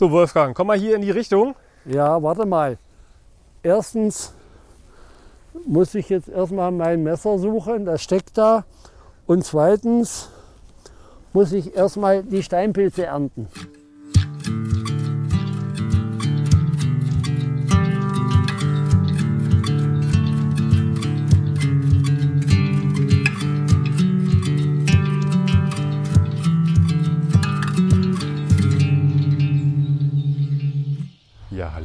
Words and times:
So, 0.00 0.10
Wolfgang, 0.10 0.56
komm 0.56 0.68
mal 0.68 0.78
hier 0.78 0.96
in 0.96 1.02
die 1.02 1.10
Richtung. 1.10 1.54
Ja, 1.84 2.22
warte 2.22 2.46
mal. 2.46 2.78
Erstens 3.62 4.32
muss 5.66 5.94
ich 5.94 6.08
jetzt 6.08 6.26
erstmal 6.26 6.70
mein 6.72 7.02
Messer 7.02 7.38
suchen, 7.38 7.84
das 7.84 8.00
steckt 8.00 8.38
da. 8.38 8.64
Und 9.26 9.44
zweitens 9.44 10.30
muss 11.34 11.52
ich 11.52 11.76
erstmal 11.76 12.22
die 12.22 12.42
Steinpilze 12.42 13.04
ernten. 13.04 13.48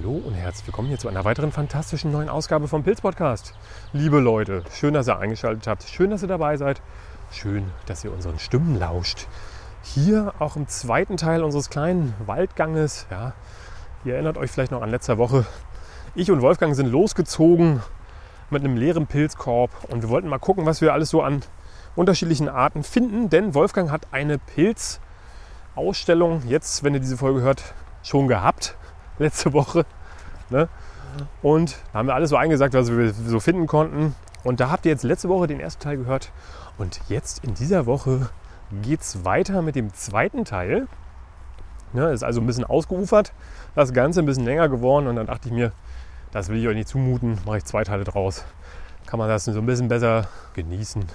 Hallo 0.05 0.22
und 0.23 0.36
herzlich 0.36 0.68
willkommen 0.68 0.90
hier 0.90 1.00
zu 1.00 1.08
einer 1.08 1.26
weiteren 1.26 1.52
fantastischen 1.52 2.12
neuen 2.12 2.30
Ausgabe 2.30 2.68
vom 2.68 2.84
Pilz 2.84 3.02
Podcast. 3.02 3.55
Liebe 3.91 4.20
Leute, 4.20 4.62
schön, 4.72 4.94
dass 4.94 5.08
ihr 5.08 5.18
eingeschaltet 5.18 5.66
habt. 5.66 5.81
Schön, 5.81 6.12
dass 6.12 6.22
ihr 6.22 6.28
dabei 6.28 6.58
seid. 6.58 6.80
Schön, 7.31 7.72
dass 7.88 8.04
ihr 8.04 8.14
unseren 8.14 8.38
Stimmen 8.38 8.78
lauscht. 8.78 9.26
Hier 9.81 10.36
auch 10.38 10.58
im 10.58 10.68
zweiten 10.68 11.18
Teil 11.18 11.44
unseres 11.44 11.72
kleinen 11.72 12.14
Waldganges. 12.23 13.08
Ja, 13.09 13.34
ihr 14.04 14.14
erinnert 14.14 14.38
euch 14.38 14.52
vielleicht 14.52 14.72
noch 14.72 14.84
an 14.84 14.91
letzter 14.91 15.18
Woche. 15.18 15.48
Ich 16.14 16.30
und 16.30 16.44
Wolfgang 16.44 16.76
sind 16.76 16.92
losgezogen 16.92 17.81
mit 18.52 18.64
einem 18.64 18.78
leeren 18.78 19.08
Pilzkorb 19.08 19.72
und 19.90 20.03
wir 20.03 20.09
wollten 20.09 20.28
mal 20.28 20.38
gucken, 20.38 20.67
was 20.67 20.81
wir 20.81 20.94
alles 20.94 21.09
so 21.09 21.23
an 21.23 21.42
unterschiedlichen 21.95 22.48
Arten 22.48 22.84
finden, 22.84 23.31
denn 23.31 23.56
Wolfgang 23.56 23.90
hat 23.90 24.06
eine 24.12 24.38
Pilzausstellung 24.38 26.44
jetzt, 26.45 26.84
wenn 26.84 26.94
ihr 26.94 27.00
diese 27.00 27.17
Folge 27.17 27.42
hört, 27.42 27.73
schon 28.03 28.28
gehabt 28.28 28.78
letzte 29.17 29.52
Woche. 29.53 29.88
Ne? 30.49 30.67
Und 31.41 31.77
da 31.91 31.99
haben 31.99 32.07
wir 32.07 32.15
alles 32.15 32.29
so 32.29 32.35
eingesagt, 32.35 32.73
was 32.73 32.91
wir 32.91 33.13
so 33.13 33.39
finden 33.39 33.67
konnten. 33.67 34.15
Und 34.43 34.59
da 34.59 34.69
habt 34.69 34.85
ihr 34.85 34.91
jetzt 34.91 35.03
letzte 35.03 35.29
Woche 35.29 35.47
den 35.47 35.59
ersten 35.59 35.81
Teil 35.81 35.97
gehört. 35.97 36.31
Und 36.77 36.99
jetzt 37.07 37.43
in 37.43 37.53
dieser 37.53 37.85
Woche 37.85 38.29
geht 38.81 39.01
es 39.01 39.25
weiter 39.25 39.61
mit 39.61 39.75
dem 39.75 39.93
zweiten 39.93 40.45
Teil. 40.45 40.88
Ne, 41.93 42.11
ist 42.11 42.23
also 42.23 42.41
ein 42.41 42.47
bisschen 42.47 42.66
ausgeufert, 42.66 43.31
das 43.73 43.93
Ganze 43.93 44.19
ein 44.19 44.25
bisschen 44.25 44.43
länger 44.43 44.67
geworden. 44.67 45.07
Und 45.07 45.16
dann 45.16 45.27
dachte 45.27 45.47
ich 45.47 45.53
mir, 45.53 45.71
das 46.31 46.49
will 46.49 46.57
ich 46.57 46.67
euch 46.67 46.75
nicht 46.75 46.89
zumuten, 46.89 47.39
mache 47.45 47.59
ich 47.59 47.66
zwei 47.66 47.83
Teile 47.83 48.03
draus. 48.03 48.43
Kann 49.05 49.19
man 49.19 49.29
das 49.29 49.45
so 49.45 49.57
ein 49.57 49.66
bisschen 49.66 49.88
besser 49.88 50.27
genießen. 50.53 51.05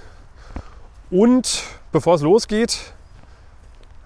Und 1.11 1.63
bevor 1.91 2.15
es 2.15 2.21
losgeht, 2.21 2.93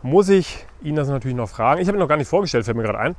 muss 0.01 0.27
ich 0.29 0.65
Ihnen 0.81 0.97
das 0.97 1.07
natürlich 1.07 1.37
noch 1.37 1.49
fragen. 1.49 1.81
Ich 1.81 1.87
habe 1.87 1.97
ihn 1.97 2.01
noch 2.01 2.07
gar 2.07 2.17
nicht 2.17 2.27
vorgestellt, 2.27 2.65
fällt 2.65 2.77
mir 2.77 2.83
gerade 2.83 2.99
ein. 2.99 3.15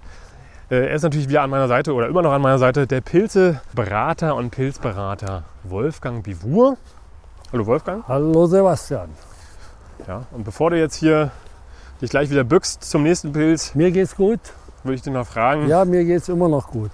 Äh, 0.71 0.75
Er 0.89 0.95
ist 0.95 1.03
natürlich 1.03 1.29
wieder 1.29 1.43
an 1.43 1.51
meiner 1.51 1.69
Seite 1.69 1.93
oder 1.95 2.09
immer 2.09 2.23
noch 2.23 2.33
an 2.33 2.43
meiner 2.43 2.59
Seite 2.59 2.87
der 2.87 3.01
Pilzeberater 3.01 4.35
und 4.35 4.51
Pilzberater 4.51 5.45
Wolfgang 5.65 6.23
Bivur. 6.25 6.77
Hallo 7.53 7.67
Wolfgang. 7.67 8.05
Hallo 8.09 8.47
Sebastian. 8.47 9.11
Ja, 10.07 10.23
und 10.33 10.45
bevor 10.45 10.71
du 10.71 10.79
jetzt 10.79 10.97
hier 10.97 11.31
dich 12.01 12.11
gleich 12.11 12.31
wieder 12.31 12.45
bückst 12.45 12.83
zum 12.85 13.03
nächsten 13.03 13.33
Pilz, 13.33 13.75
Mir 13.75 13.91
geht's 13.91 14.17
gut? 14.17 14.41
würde 14.83 14.95
ich 14.97 15.03
dich 15.03 15.13
noch 15.13 15.27
fragen, 15.27 15.67
Ja, 15.69 15.85
mir 15.85 16.05
geht's 16.05 16.29
immer 16.29 16.49
noch 16.49 16.69
gut. 16.71 16.91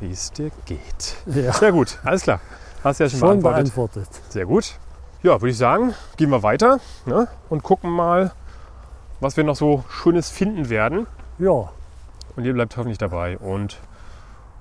wie 0.00 0.10
es 0.10 0.32
dir 0.32 0.50
geht. 0.64 1.16
Ja, 1.26 1.52
Sehr 1.52 1.72
gut, 1.72 1.98
alles 2.04 2.22
klar. 2.22 2.40
Hast 2.82 3.00
du 3.00 3.04
ja 3.04 3.10
schon, 3.10 3.18
schon 3.18 3.42
beantwortet. 3.42 3.74
beantwortet. 3.74 4.08
Sehr 4.30 4.46
gut. 4.46 4.74
Ja, 5.22 5.32
würde 5.40 5.50
ich 5.50 5.58
sagen, 5.58 5.94
gehen 6.16 6.30
wir 6.30 6.42
weiter 6.44 6.78
ne? 7.04 7.26
und 7.48 7.62
gucken 7.64 7.90
mal, 7.90 8.30
was 9.20 9.36
wir 9.36 9.42
noch 9.44 9.56
so 9.56 9.84
Schönes 9.90 10.30
finden 10.30 10.70
werden. 10.70 11.06
Ja, 11.38 11.68
Und 12.38 12.44
ihr 12.44 12.52
bleibt 12.52 12.76
hoffentlich 12.76 12.98
dabei. 12.98 13.36
Und 13.36 13.80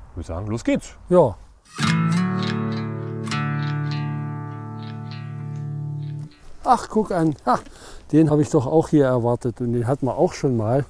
ich 0.09 0.17
würde 0.17 0.25
sagen, 0.25 0.47
los 0.47 0.63
geht's. 0.63 0.95
ja. 1.09 1.35
Ach, 6.63 6.89
guck 6.89 7.11
an. 7.11 7.35
Ha, 7.45 7.59
den 8.11 8.31
habe 8.31 8.41
ich 8.41 8.49
doch 8.49 8.65
auch 8.65 8.89
hier 8.89 9.05
erwartet 9.05 9.61
und 9.61 9.73
den 9.73 9.85
hatten 9.85 10.07
wir 10.07 10.17
auch 10.17 10.33
schon 10.33 10.57
mal. 10.57 10.85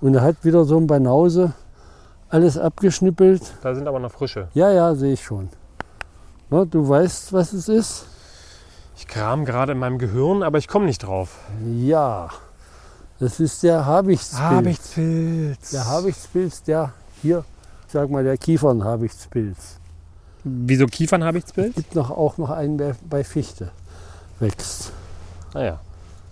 Und 0.00 0.16
er 0.16 0.22
hat 0.22 0.44
wieder 0.44 0.64
so 0.64 0.78
ein 0.78 0.88
Banause 0.88 1.52
alles 2.28 2.58
abgeschnippelt. 2.58 3.54
Da 3.62 3.76
sind 3.76 3.86
aber 3.86 4.00
noch 4.00 4.10
frische. 4.10 4.48
Ja, 4.52 4.72
ja, 4.72 4.96
sehe 4.96 5.12
ich 5.12 5.22
schon. 5.22 5.48
Na, 6.50 6.64
du 6.64 6.88
weißt, 6.88 7.32
was 7.32 7.52
es 7.52 7.68
ist? 7.68 8.06
Ich 8.96 9.06
kram 9.06 9.44
gerade 9.44 9.70
in 9.72 9.78
meinem 9.78 9.98
Gehirn, 9.98 10.42
aber 10.42 10.58
ich 10.58 10.66
komme 10.66 10.86
nicht 10.86 11.04
drauf. 11.04 11.38
Ja, 11.64 12.30
das 13.22 13.38
ist 13.38 13.62
der 13.62 13.86
Habichtspilz. 13.86 14.40
Habichtspilz. 14.40 15.70
Der 15.70 15.86
Habichtspilz, 15.86 16.62
der 16.64 16.92
hier, 17.22 17.44
ich 17.86 17.92
sag 17.92 18.10
mal, 18.10 18.24
der 18.24 18.36
Kiefernhabichtspilz. 18.36 19.78
Wieso 20.42 20.86
Kiefernhabichtspilz? 20.86 21.76
Gibt 21.76 21.94
noch 21.94 22.10
auch 22.10 22.36
noch 22.36 22.50
einen, 22.50 22.78
der 22.78 22.96
bei 23.08 23.22
Fichte 23.22 23.70
wächst. 24.40 24.90
Naja. 25.54 25.78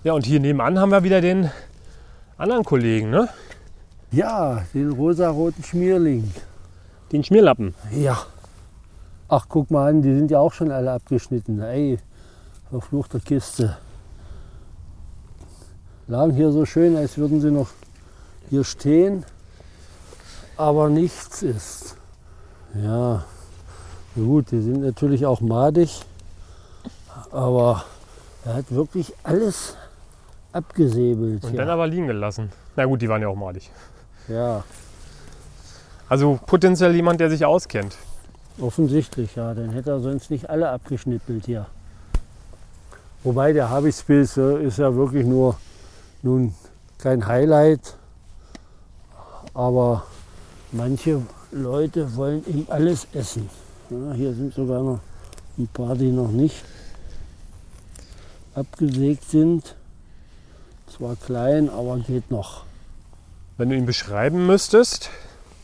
Ja, 0.03 0.15
und 0.15 0.27
hier 0.27 0.41
nebenan 0.41 0.81
haben 0.81 0.91
wir 0.91 1.05
wieder 1.05 1.21
den 1.21 1.49
anderen 2.37 2.65
Kollegen, 2.65 3.11
ne? 3.11 3.28
Ja, 4.11 4.65
den 4.75 4.91
rosaroten 4.91 5.62
Schmierling. 5.62 6.34
Den 7.12 7.22
Schmierlappen. 7.22 7.72
Ja. 7.93 8.19
Ach, 9.28 9.47
guck 9.49 9.71
mal 9.71 9.91
an, 9.91 10.03
die 10.03 10.12
sind 10.12 10.33
ja 10.33 10.41
auch 10.41 10.53
schon 10.53 10.72
alle 10.72 10.91
abgeschnitten. 10.91 11.61
Ey, 11.61 12.01
verfluchte 12.69 13.21
Kiste. 13.21 13.78
Lagen 16.10 16.32
hier 16.32 16.50
so 16.50 16.66
schön, 16.66 16.97
als 16.97 17.19
würden 17.19 17.41
sie 17.41 17.53
noch 17.53 17.69
hier 18.48 18.65
stehen, 18.65 19.25
aber 20.56 20.88
nichts 20.88 21.41
ist. 21.44 21.94
Ja, 22.75 23.25
gut, 24.16 24.50
die 24.50 24.60
sind 24.60 24.82
natürlich 24.82 25.25
auch 25.25 25.41
madig, 25.41 26.00
aber 27.31 27.84
er 28.44 28.54
hat 28.54 28.72
wirklich 28.72 29.15
alles 29.22 29.76
abgesäbelt. 30.53 31.44
Und 31.44 31.53
ja. 31.53 31.59
dann 31.59 31.71
aber 31.71 31.87
liegen 31.87 32.09
gelassen. 32.09 32.50
Na 32.75 32.87
gut, 32.87 33.00
die 33.00 33.09
waren 33.09 33.22
ja 33.22 33.28
auch 33.28 33.37
malig. 33.37 33.71
ja, 34.27 34.65
Also 36.09 36.41
potenziell 36.44 36.92
jemand, 36.92 37.21
der 37.21 37.31
sich 37.31 37.44
auskennt. 37.44 37.97
offensichtlich, 38.60 39.37
ja. 39.37 39.54
Dann 39.54 39.71
hätte 39.71 39.91
er 39.91 40.00
sonst 40.00 40.28
nicht 40.32 40.50
alle 40.50 40.71
abgeschnippelt 40.71 41.47
hier. 41.47 41.66
Wobei 43.22 43.53
der 43.53 43.71
Habichtspilz 43.71 44.37
ist 44.38 44.78
ja 44.78 44.92
wirklich 44.97 45.25
nur 45.25 45.56
nun 46.23 46.55
kein 46.99 47.27
Highlight, 47.27 47.97
aber 49.55 50.05
manche 50.73 51.23
Leute 51.51 52.15
wollen 52.17 52.45
ihm 52.47 52.67
alles 52.69 53.07
essen. 53.13 53.49
Ja, 53.91 54.13
hier 54.13 54.35
sind 54.35 54.55
sogar 54.55 54.83
noch 54.83 55.01
ein 55.59 55.69
paar, 55.69 55.97
die 55.97 56.11
noch 56.11 56.31
nicht 56.31 56.65
abgesägt 58.55 59.29
sind. 59.31 59.75
Zwar 60.87 61.17
klein, 61.17 61.71
aber 61.71 61.99
geht 61.99 62.31
noch. 62.31 62.65
Wenn 63.57 63.71
du 63.71 63.77
ihn 63.77 63.87
beschreiben 63.87 64.47
müsstest 64.47 65.11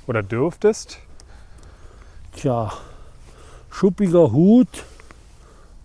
oder 0.07 0.23
dürftest, 0.23 0.99
Tja, 2.37 2.71
schuppiger 3.71 4.31
Hut, 4.31 4.85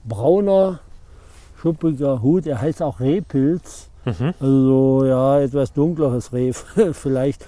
brauner, 0.03 0.79
schuppiger 1.61 2.21
Hut. 2.21 2.45
Er 2.45 2.59
heißt 2.59 2.81
auch 2.81 2.99
Rehpilz. 2.99 3.87
Mhm. 4.05 4.33
Also 4.39 5.03
ja, 5.05 5.39
etwas 5.41 5.73
dunkleres 5.73 6.33
Reh 6.33 6.53
vielleicht. 6.93 7.45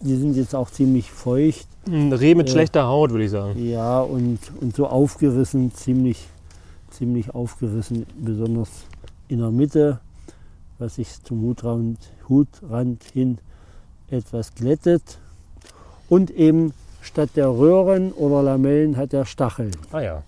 Die 0.00 0.16
sind 0.16 0.34
jetzt 0.36 0.54
auch 0.54 0.68
ziemlich 0.70 1.10
feucht. 1.12 1.68
ein 1.86 2.12
Reh 2.12 2.34
mit 2.34 2.48
Ja. 2.48 2.52
schlechter 2.54 2.86
Haut, 2.86 3.10
würde 3.12 3.24
ich 3.24 3.30
sagen. 3.30 3.64
Ja, 3.64 4.00
und, 4.00 4.38
und 4.60 4.74
so 4.74 4.86
aufgerissen, 4.88 5.72
ziemlich, 5.74 6.26
ziemlich 6.90 7.32
aufgerissen, 7.34 8.06
besonders 8.18 8.68
in 9.28 9.38
der 9.38 9.50
Mitte, 9.52 10.00
was 10.80 10.96
sich 10.96 11.22
zum 11.22 11.42
Hutrand, 11.42 11.98
Hutrand 12.28 13.04
hin 13.12 13.38
etwas 14.10 14.54
glättet. 14.56 15.18
Und 16.08 16.30
eben 16.32 16.72
statt 17.00 17.30
der 17.36 17.48
Röhren 17.48 18.10
oder 18.12 18.42
Lamellen 18.42 18.96
hat 18.96 19.12
er 19.14 19.24
Stacheln. 19.24 19.70
Ah 19.92 20.00
ja. 20.00 20.22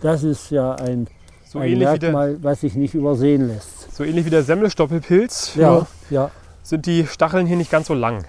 Das 0.00 0.24
ist 0.24 0.50
ja 0.50 0.74
ein, 0.74 1.06
So, 1.50 1.58
ein 1.58 1.70
ähnlich 1.70 1.94
wie, 1.94 1.98
der, 1.98 2.12
Merkmal, 2.12 2.42
was 2.44 2.60
sich 2.60 2.76
nicht 2.76 2.94
übersehen 2.94 3.48
lässt. 3.48 3.92
so 3.92 4.04
ähnlich 4.04 4.24
wie 4.24 4.30
der 4.30 4.44
Semmelstoppelpilz. 4.44 5.56
Ja, 5.56 5.84
ja, 6.08 6.30
sind 6.62 6.86
die 6.86 7.08
Stacheln 7.08 7.44
hier 7.44 7.56
nicht 7.56 7.72
ganz 7.72 7.88
so 7.88 7.94
lang. 7.94 8.24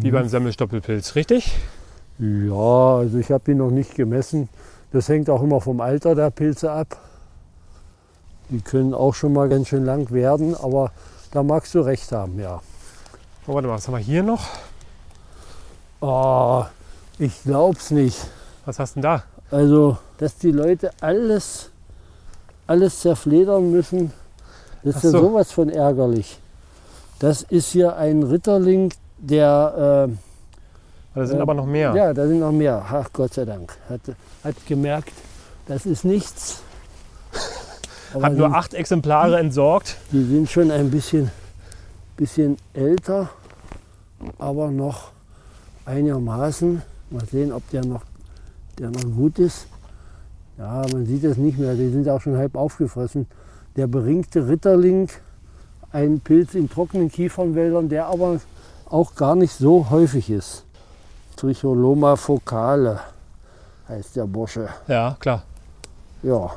Wie 0.00 0.10
beim 0.10 0.26
Semmelstoppelpilz, 0.26 1.14
richtig? 1.14 1.54
ja, 2.18 2.96
also 2.96 3.16
ich 3.16 3.30
habe 3.30 3.52
ihn 3.52 3.58
noch 3.58 3.70
nicht 3.70 3.94
gemessen. 3.94 4.48
Das 4.90 5.08
hängt 5.08 5.30
auch 5.30 5.40
immer 5.40 5.60
vom 5.60 5.80
Alter 5.80 6.16
der 6.16 6.30
Pilze 6.30 6.72
ab. 6.72 6.96
Die 8.50 8.60
können 8.60 8.92
auch 8.92 9.14
schon 9.14 9.32
mal 9.32 9.48
ganz 9.48 9.68
schön 9.68 9.84
lang 9.84 10.10
werden, 10.10 10.56
aber 10.56 10.90
da 11.30 11.44
magst 11.44 11.76
du 11.76 11.80
recht 11.80 12.10
haben, 12.10 12.40
ja. 12.40 12.60
Oh, 13.46 13.54
warte 13.54 13.68
mal, 13.68 13.74
was 13.74 13.86
haben 13.86 13.94
wir 13.94 14.00
hier 14.00 14.24
noch? 14.24 14.48
Oh, 16.00 16.64
ich 17.20 17.40
glaub's 17.44 17.92
nicht. 17.92 18.18
Was 18.64 18.80
hast 18.80 18.96
du 18.96 19.00
denn 19.00 19.02
da? 19.02 19.22
Also, 19.52 19.98
dass 20.18 20.36
die 20.38 20.50
Leute 20.50 20.90
alles, 21.00 21.70
alles 22.66 23.00
zerfledern 23.00 23.70
müssen, 23.70 24.12
das 24.82 24.96
ist 24.96 25.00
Ach 25.00 25.04
ja 25.04 25.10
so. 25.10 25.18
sowas 25.20 25.52
von 25.52 25.68
ärgerlich. 25.68 26.38
Das 27.20 27.42
ist 27.42 27.70
hier 27.70 27.96
ein 27.96 28.22
Ritterling, 28.24 28.92
der. 29.18 30.08
Äh, 30.08 30.14
Da 31.14 31.26
sind 31.26 31.38
äh, 31.38 31.42
aber 31.42 31.54
noch 31.54 31.66
mehr. 31.66 31.94
Ja, 31.94 32.12
da 32.12 32.26
sind 32.26 32.40
noch 32.40 32.50
mehr. 32.50 32.84
Ach, 32.90 33.08
Gott 33.12 33.34
sei 33.34 33.44
Dank. 33.44 33.76
Hat, 33.88 34.00
hat 34.42 34.56
gemerkt, 34.66 35.12
das 35.68 35.86
ist 35.86 36.04
nichts. 36.04 36.62
Aber 38.14 38.24
Hat 38.26 38.34
nur 38.34 38.48
die, 38.48 38.54
acht 38.54 38.74
Exemplare 38.74 39.38
entsorgt. 39.38 39.96
die 40.12 40.22
sind 40.24 40.50
schon 40.50 40.70
ein 40.70 40.90
bisschen, 40.90 41.30
bisschen 42.18 42.58
älter, 42.74 43.30
aber 44.38 44.70
noch 44.70 45.12
einigermaßen. 45.86 46.82
Mal 47.08 47.24
sehen, 47.24 47.52
ob 47.52 47.66
der 47.70 47.86
noch, 47.86 48.02
der 48.82 48.90
noch 48.90 49.16
gut 49.16 49.38
ist. 49.38 49.66
Ja, 50.58 50.84
man 50.92 51.06
sieht 51.06 51.24
es 51.24 51.36
nicht 51.36 51.58
mehr. 51.58 51.74
Die 51.74 51.88
sind 51.88 52.08
auch 52.08 52.20
schon 52.20 52.36
halb 52.36 52.56
aufgefressen. 52.56 53.26
Der 53.76 53.86
beringte 53.86 54.48
Ritterling, 54.48 55.08
ein 55.92 56.20
Pilz 56.20 56.54
in 56.54 56.68
trockenen 56.68 57.10
Kiefernwäldern, 57.10 57.88
der 57.88 58.06
aber 58.06 58.40
auch 58.86 59.14
gar 59.14 59.36
nicht 59.36 59.52
so 59.52 59.88
häufig 59.88 60.28
ist. 60.30 60.64
Tricholoma 61.36 62.16
focale 62.16 63.00
heißt 63.88 64.16
der 64.16 64.26
Bursche. 64.26 64.68
Ja, 64.88 65.16
klar. 65.18 65.42
Ja, 66.22 66.50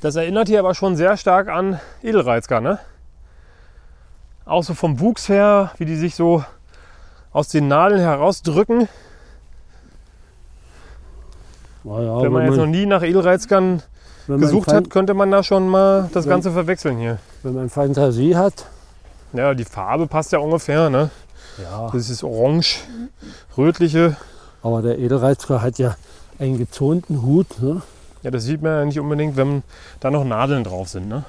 Das 0.00 0.14
erinnert 0.16 0.48
hier 0.48 0.60
aber 0.60 0.74
schon 0.74 0.94
sehr 0.96 1.16
stark 1.16 1.48
an 1.48 1.80
Edelreizger, 2.02 2.60
ne? 2.60 2.78
Auch 4.44 4.62
so 4.62 4.74
vom 4.74 5.00
Wuchs 5.00 5.28
her, 5.28 5.72
wie 5.78 5.86
die 5.86 5.96
sich 5.96 6.14
so 6.14 6.44
aus 7.32 7.48
den 7.48 7.66
Nadeln 7.66 8.00
herausdrücken. 8.00 8.88
Na 11.86 12.02
ja, 12.02 12.20
Wenn 12.20 12.32
man 12.32 12.46
jetzt 12.46 12.56
noch 12.56 12.66
nie 12.66 12.84
nach 12.84 13.02
Edelreizgern 13.02 13.80
wenn 14.26 14.34
man 14.34 14.40
gesucht 14.40 14.72
hat, 14.72 14.90
könnte 14.90 15.14
man 15.14 15.30
da 15.30 15.44
schon 15.44 15.68
mal 15.68 16.10
das 16.12 16.24
Wenn- 16.24 16.30
Ganze 16.30 16.50
verwechseln 16.50 16.98
hier. 16.98 17.18
Wenn 17.44 17.54
man 17.54 17.70
Fantasie 17.70 18.34
hat. 18.34 18.66
Ja, 19.32 19.54
die 19.54 19.64
Farbe 19.64 20.08
passt 20.08 20.32
ja 20.32 20.40
ungefähr, 20.40 20.90
ne? 20.90 21.10
Ja. 21.62 21.88
Das 21.92 22.10
ist 22.10 22.24
orange, 22.24 22.80
rötliche. 23.56 24.16
Aber 24.64 24.82
der 24.82 24.98
Edelreizker 24.98 25.62
hat 25.62 25.78
ja 25.78 25.94
einen 26.40 26.58
gezonten 26.58 27.22
Hut. 27.22 27.62
Ne? 27.62 27.82
Ja, 28.24 28.32
das 28.32 28.42
sieht 28.42 28.62
man 28.62 28.72
ja 28.72 28.84
nicht 28.84 28.98
unbedingt, 28.98 29.36
wenn 29.36 29.62
da 30.00 30.10
noch 30.10 30.24
Nadeln 30.24 30.64
drauf 30.64 30.88
sind, 30.88 31.08
ne? 31.08 31.24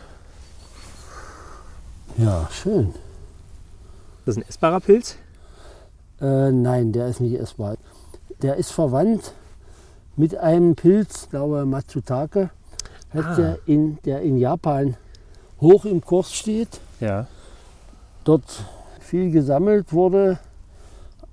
Ja, 2.18 2.50
schön. 2.51 2.95
Das 4.25 4.36
ist 4.36 4.42
ein 4.44 4.50
essbarer 4.50 4.80
Pilz? 4.80 5.18
Äh, 6.19 6.51
nein, 6.51 6.94
der 6.94 7.07
ist 7.09 7.21
nicht 7.21 7.39
essbar. 7.39 7.75
Der 8.42 8.56
ist 8.56 8.71
verwandt 8.71 9.33
mit 10.17 10.35
einem 10.35 10.75
Pilz, 10.75 11.29
glaube 11.29 11.65
Matsutake, 11.65 12.49
Ah. 13.13 13.35
der, 13.35 13.59
in, 13.65 13.97
der 14.03 14.21
in 14.21 14.37
Japan 14.37 14.97
hoch 15.61 15.85
im 15.85 16.01
Kurs 16.01 16.33
steht. 16.33 16.79
Ja. 16.99 17.27
Dort 18.23 18.43
viel 18.99 19.31
gesammelt 19.31 19.93
wurde, 19.93 20.39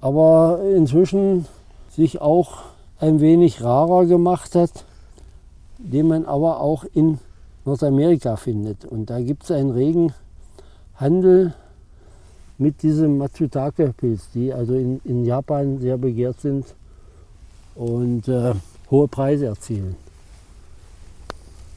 aber 0.01 0.61
inzwischen 0.75 1.47
sich 1.91 2.21
auch 2.21 2.63
ein 3.01 3.21
wenig 3.21 3.63
rarer 3.63 4.07
gemacht 4.07 4.55
hat, 4.55 4.85
den 5.79 6.07
man 6.09 6.25
aber 6.27 6.61
auch 6.61 6.85
in 6.95 7.19
Nordamerika 7.65 8.37
findet. 8.37 8.85
Und 8.85 9.11
da 9.11 9.21
gibt 9.21 9.45
es 9.45 9.51
einen 9.51 9.71
regen 9.71 10.13
Handel 10.95 11.55
mit 12.57 12.83
diesem 12.83 13.19
Matsutake-Pilz, 13.19 14.31
die 14.33 14.53
also 14.53 14.75
in, 14.75 15.01
in 15.05 15.25
Japan 15.25 15.81
sehr 15.81 15.99
begehrt 15.99 16.41
sind 16.41 16.67
und 17.75 18.29
äh, 18.29 18.55
hohe 18.91 19.09
Preise 19.09 19.47
erzielen. 19.47 19.97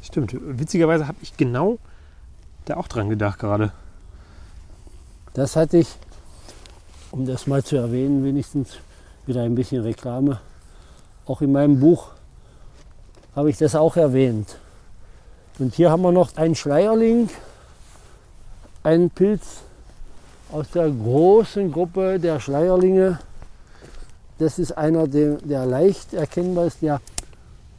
Stimmt. 0.01 0.35
Witzigerweise 0.39 1.07
habe 1.07 1.17
ich 1.21 1.35
genau 1.35 1.79
da 2.65 2.77
auch 2.77 2.87
dran 2.87 3.09
gedacht 3.09 3.39
gerade. 3.39 3.71
Das 5.33 5.55
hatte 5.55 5.77
ich, 5.77 5.87
um 7.11 7.25
das 7.25 7.47
mal 7.47 7.63
zu 7.63 7.75
erwähnen, 7.75 8.23
wenigstens 8.23 8.77
wieder 9.25 9.43
ein 9.43 9.55
bisschen 9.55 9.83
Reklame. 9.83 10.39
Auch 11.25 11.41
in 11.41 11.51
meinem 11.51 11.79
Buch 11.79 12.11
habe 13.35 13.49
ich 13.49 13.57
das 13.57 13.75
auch 13.75 13.97
erwähnt. 13.97 14.57
Und 15.59 15.75
hier 15.75 15.91
haben 15.91 16.01
wir 16.01 16.11
noch 16.11 16.35
einen 16.37 16.55
Schleierling, 16.55 17.29
einen 18.83 19.09
Pilz 19.09 19.61
aus 20.51 20.69
der 20.71 20.89
großen 20.89 21.71
Gruppe 21.71 22.19
der 22.19 22.39
Schleierlinge. 22.39 23.19
Das 24.39 24.59
ist 24.59 24.71
einer, 24.77 25.07
der, 25.07 25.35
der 25.37 25.65
leicht 25.65 26.13
erkennbar 26.13 26.65
ist, 26.65 26.81
der 26.81 27.01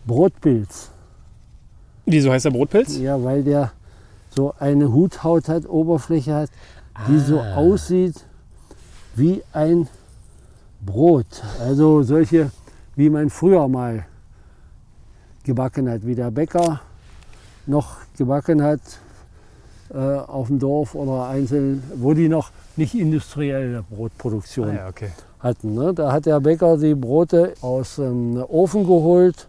Brotpilz. 0.06 0.90
Wieso 2.06 2.32
heißt 2.32 2.46
der 2.46 2.50
Brotpilz? 2.50 2.96
Ja, 2.98 3.22
weil 3.22 3.42
der 3.44 3.72
so 4.30 4.54
eine 4.58 4.92
Huthaut 4.92 5.48
hat, 5.48 5.68
Oberfläche 5.68 6.34
hat, 6.34 6.50
die 7.08 7.18
so 7.18 7.40
Ah. 7.40 7.54
aussieht 7.56 8.24
wie 9.14 9.42
ein 9.52 9.88
Brot. 10.84 11.26
Also 11.60 12.02
solche, 12.02 12.50
wie 12.96 13.10
man 13.10 13.30
früher 13.30 13.68
mal 13.68 14.06
gebacken 15.44 15.88
hat, 15.88 16.04
wie 16.06 16.14
der 16.14 16.30
Bäcker 16.30 16.80
noch 17.66 17.96
gebacken 18.16 18.62
hat 18.62 18.80
äh, 19.92 19.96
auf 19.96 20.48
dem 20.48 20.58
Dorf 20.58 20.94
oder 20.94 21.28
einzeln, 21.28 21.82
wo 21.96 22.14
die 22.14 22.28
noch 22.28 22.50
nicht 22.76 22.94
industrielle 22.94 23.82
Brotproduktion 23.90 24.70
Ah, 24.70 24.74
ja, 24.74 24.88
okay. 24.88 25.10
Hatten. 25.40 25.74
Ne? 25.74 25.94
Da 25.94 26.12
hat 26.12 26.26
der 26.26 26.40
Bäcker 26.40 26.76
die 26.76 26.94
Brote 26.94 27.54
aus 27.60 27.96
dem 27.96 28.36
Ofen 28.48 28.84
geholt, 28.84 29.48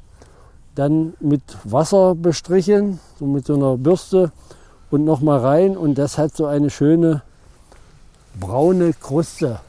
dann 0.75 1.13
mit 1.19 1.41
Wasser 1.63 2.15
bestrichen, 2.15 2.99
so 3.19 3.25
mit 3.25 3.45
so 3.45 3.55
einer 3.55 3.77
Bürste 3.77 4.31
und 4.91 5.03
nochmal 5.05 5.39
rein 5.39 5.77
und 5.77 5.97
das 5.97 6.17
hat 6.17 6.35
so 6.35 6.45
eine 6.45 6.69
schöne 6.69 7.21
braune 8.39 8.93
Kruste, 8.93 9.59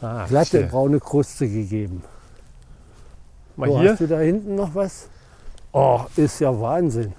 Ah, 0.00 0.26
glatte 0.26 0.50
verstehe. 0.50 0.66
braune 0.66 0.98
Kruste 1.00 1.48
gegeben. 1.48 2.02
Mal 3.56 3.68
So, 3.70 3.80
hier. 3.80 3.90
Hast 3.92 4.00
du 4.00 4.06
da 4.08 4.18
hinten 4.18 4.56
noch 4.56 4.74
was? 4.74 5.08
Oh, 5.72 6.00
ist 6.16 6.40
ja 6.40 6.58
Wahnsinn. 6.60 7.12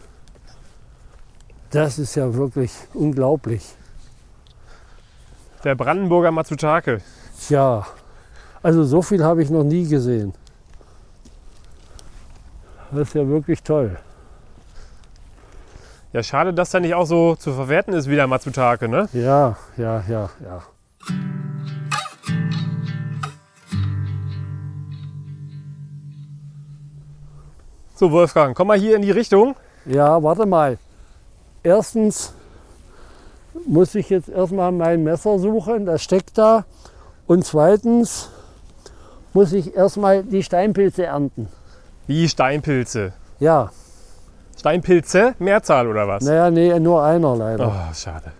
Das 1.72 1.98
ist 1.98 2.16
ja 2.16 2.34
wirklich 2.36 2.72
unglaublich. 2.94 3.64
Der 5.64 5.76
Brandenburger 5.76 6.32
Matsutake. 6.32 7.02
Tja, 7.40 7.86
also 8.64 8.84
so 8.84 9.02
viel 9.02 9.24
habe 9.24 9.44
ich 9.44 9.50
noch 9.50 9.64
nie 9.64 9.86
gesehen. 9.86 10.34
Das 12.92 13.10
ist 13.10 13.14
ja 13.16 13.28
wirklich 13.28 13.62
toll. 13.62 13.98
Ja, 16.14 16.24
schade, 16.24 16.54
dass 16.54 16.72
der 16.72 16.80
nicht 16.80 16.94
auch 16.94 17.06
so 17.06 17.36
zu 17.36 17.54
verwerten 17.54 17.94
ist 17.94 18.08
wie 18.08 18.16
der 18.16 18.28
Matsutake, 18.28 18.88
ne? 18.88 19.10
Ja, 19.14 19.58
ja, 19.78 20.04
ja, 20.08 20.30
ja. 20.44 20.62
So, 27.96 28.12
Wolfgang, 28.12 28.56
komm 28.56 28.68
mal 28.68 28.78
hier 28.78 28.96
in 28.96 29.02
die 29.02 29.12
Richtung. 29.12 29.56
Ja, 29.86 30.22
warte 30.22 30.46
mal. 30.46 30.78
Erstens 31.64 32.34
muss 33.66 33.96
ich 33.96 34.10
jetzt 34.10 34.30
erstmal 34.30 34.72
mein 34.72 35.04
Messer 35.04 35.40
suchen, 35.40 35.86
das 35.86 36.04
steckt 36.04 36.38
da. 36.38 36.66
Und 37.26 37.46
zweitens 37.46 38.30
muss 39.34 39.52
ich 39.54 39.76
erstmal 39.76 40.24
die 40.24 40.44
Steinpilze 40.44 41.06
ernten. 41.06 41.48
Wie 42.08 42.28
Steinpilze. 42.28 43.14
Ja, 43.40 43.72
Steinpilze, 44.58 45.36
Mehrzahl 45.40 45.88
oder 45.88 46.08
was? 46.08 46.24
naja, 46.24 46.50
nee, 46.52 46.80
nur 46.80 47.04
einer 47.04 47.36
leider. 47.36 47.68
Oh, 47.68 47.94
schade. 47.94 48.32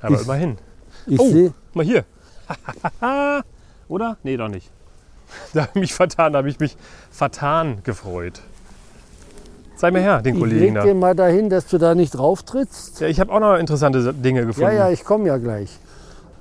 Aber 0.00 0.14
Ich- 0.16 0.22
immerhin. 0.22 0.58
Ich 1.06 1.18
oh. 1.20 1.28
sehe, 1.28 1.52
Mal 1.74 1.84
hier. 1.84 2.04
oder? 3.88 4.16
Nee, 4.22 4.36
doch 4.36 4.48
nicht. 4.48 4.70
Da 5.54 5.62
habe 5.62 5.70
ich 5.74 5.80
mich 5.80 5.94
vertan, 5.94 6.32
da 6.34 6.38
habe 6.40 6.48
ich 6.50 6.60
mich 6.60 6.76
vertan 7.10 7.78
gefreut. 7.84 8.40
Zeig 9.76 9.94
mir 9.94 10.00
her, 10.00 10.20
den 10.20 10.34
ich 10.34 10.40
Kollegen 10.40 10.60
leg 10.66 10.74
da. 10.74 10.82
dir 10.82 10.94
mal 10.94 11.14
dahin, 11.14 11.48
dass 11.48 11.66
du 11.66 11.78
da 11.78 11.94
nicht 11.94 12.10
drauf 12.12 12.42
trittst. 12.42 13.00
Ja, 13.00 13.06
ich 13.08 13.18
habe 13.18 13.32
auch 13.32 13.40
noch 13.40 13.56
interessante 13.56 14.12
Dinge 14.12 14.40
Ja, 14.40 14.46
gefunden. 14.46 14.76
ja, 14.76 14.90
ich 14.90 15.04
komme 15.04 15.26
ja 15.28 15.38
gleich. 15.38 15.70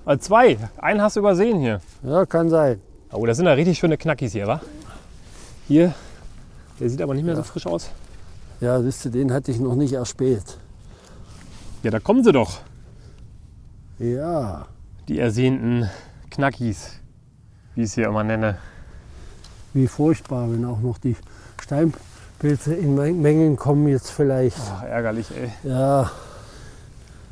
Äh, 0.06 0.18
zwei. 0.18 0.58
Einen 0.78 1.02
hast 1.02 1.16
du 1.16 1.22
übersehen 1.22 1.60
hier. 1.60 1.80
Ja, 2.04 2.26
kann 2.26 2.50
sein. 2.50 2.82
Oh, 3.12 3.26
das 3.26 3.38
sind 3.38 3.46
da 3.46 3.54
richtig 3.54 3.78
schöne 3.78 3.98
Knackis 3.98 4.32
hier, 4.34 4.48
wa? 4.48 4.62
Hier. 5.68 5.94
Der 6.80 6.90
sieht 6.90 7.02
aber 7.02 7.14
nicht 7.14 7.26
mehr 7.26 7.36
so 7.36 7.44
frisch 7.44 7.66
aus. 7.68 7.90
Ja, 8.62 8.82
siehst 8.82 9.06
du, 9.06 9.10
den 9.10 9.32
hatte 9.34 9.52
ich 9.52 9.60
noch 9.60 9.76
nicht 9.76 9.94
erspäht. 9.94 10.58
Ja, 11.84 11.92
da 11.92 12.00
kommen 12.00 12.24
sie 12.24 12.32
doch. 12.32 12.60
Ja, 14.00 14.66
Die 15.08 15.20
ersehnten 15.20 15.90
Knackis, 16.30 16.92
wie 17.76 17.82
ich 17.82 17.88
es 17.88 17.94
hier 17.96 18.08
immer 18.08 18.24
nenne. 18.24 18.58
wie 19.74 19.88
furchtbar, 19.88 20.52
wenn 20.52 20.64
auch 20.66 20.80
noch 20.80 20.98
die 20.98 21.16
Steinpilze 21.62 22.74
in 22.76 22.96
Men- 22.96 23.22
Mengen 23.22 23.56
kommen 23.58 23.88
jetzt 23.88 24.10
vielleicht. 24.12 24.58
Ach, 24.74 24.84
ärgerlich, 24.84 25.28
ey. 25.32 25.50
Ja, 25.64 26.12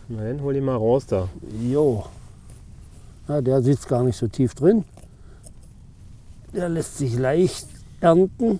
Na 0.09 0.23
dann 0.23 0.41
hol 0.41 0.53
die 0.53 0.61
mal 0.61 0.75
raus 0.75 1.05
da. 1.05 1.27
jo. 1.61 2.05
Ja, 3.27 3.41
der 3.41 3.61
sitzt 3.61 3.87
gar 3.87 4.03
nicht 4.03 4.17
so 4.17 4.27
tief 4.27 4.55
drin. 4.55 4.83
Der 6.53 6.69
lässt 6.69 6.97
sich 6.97 7.15
leicht 7.17 7.67
ernten. 8.01 8.59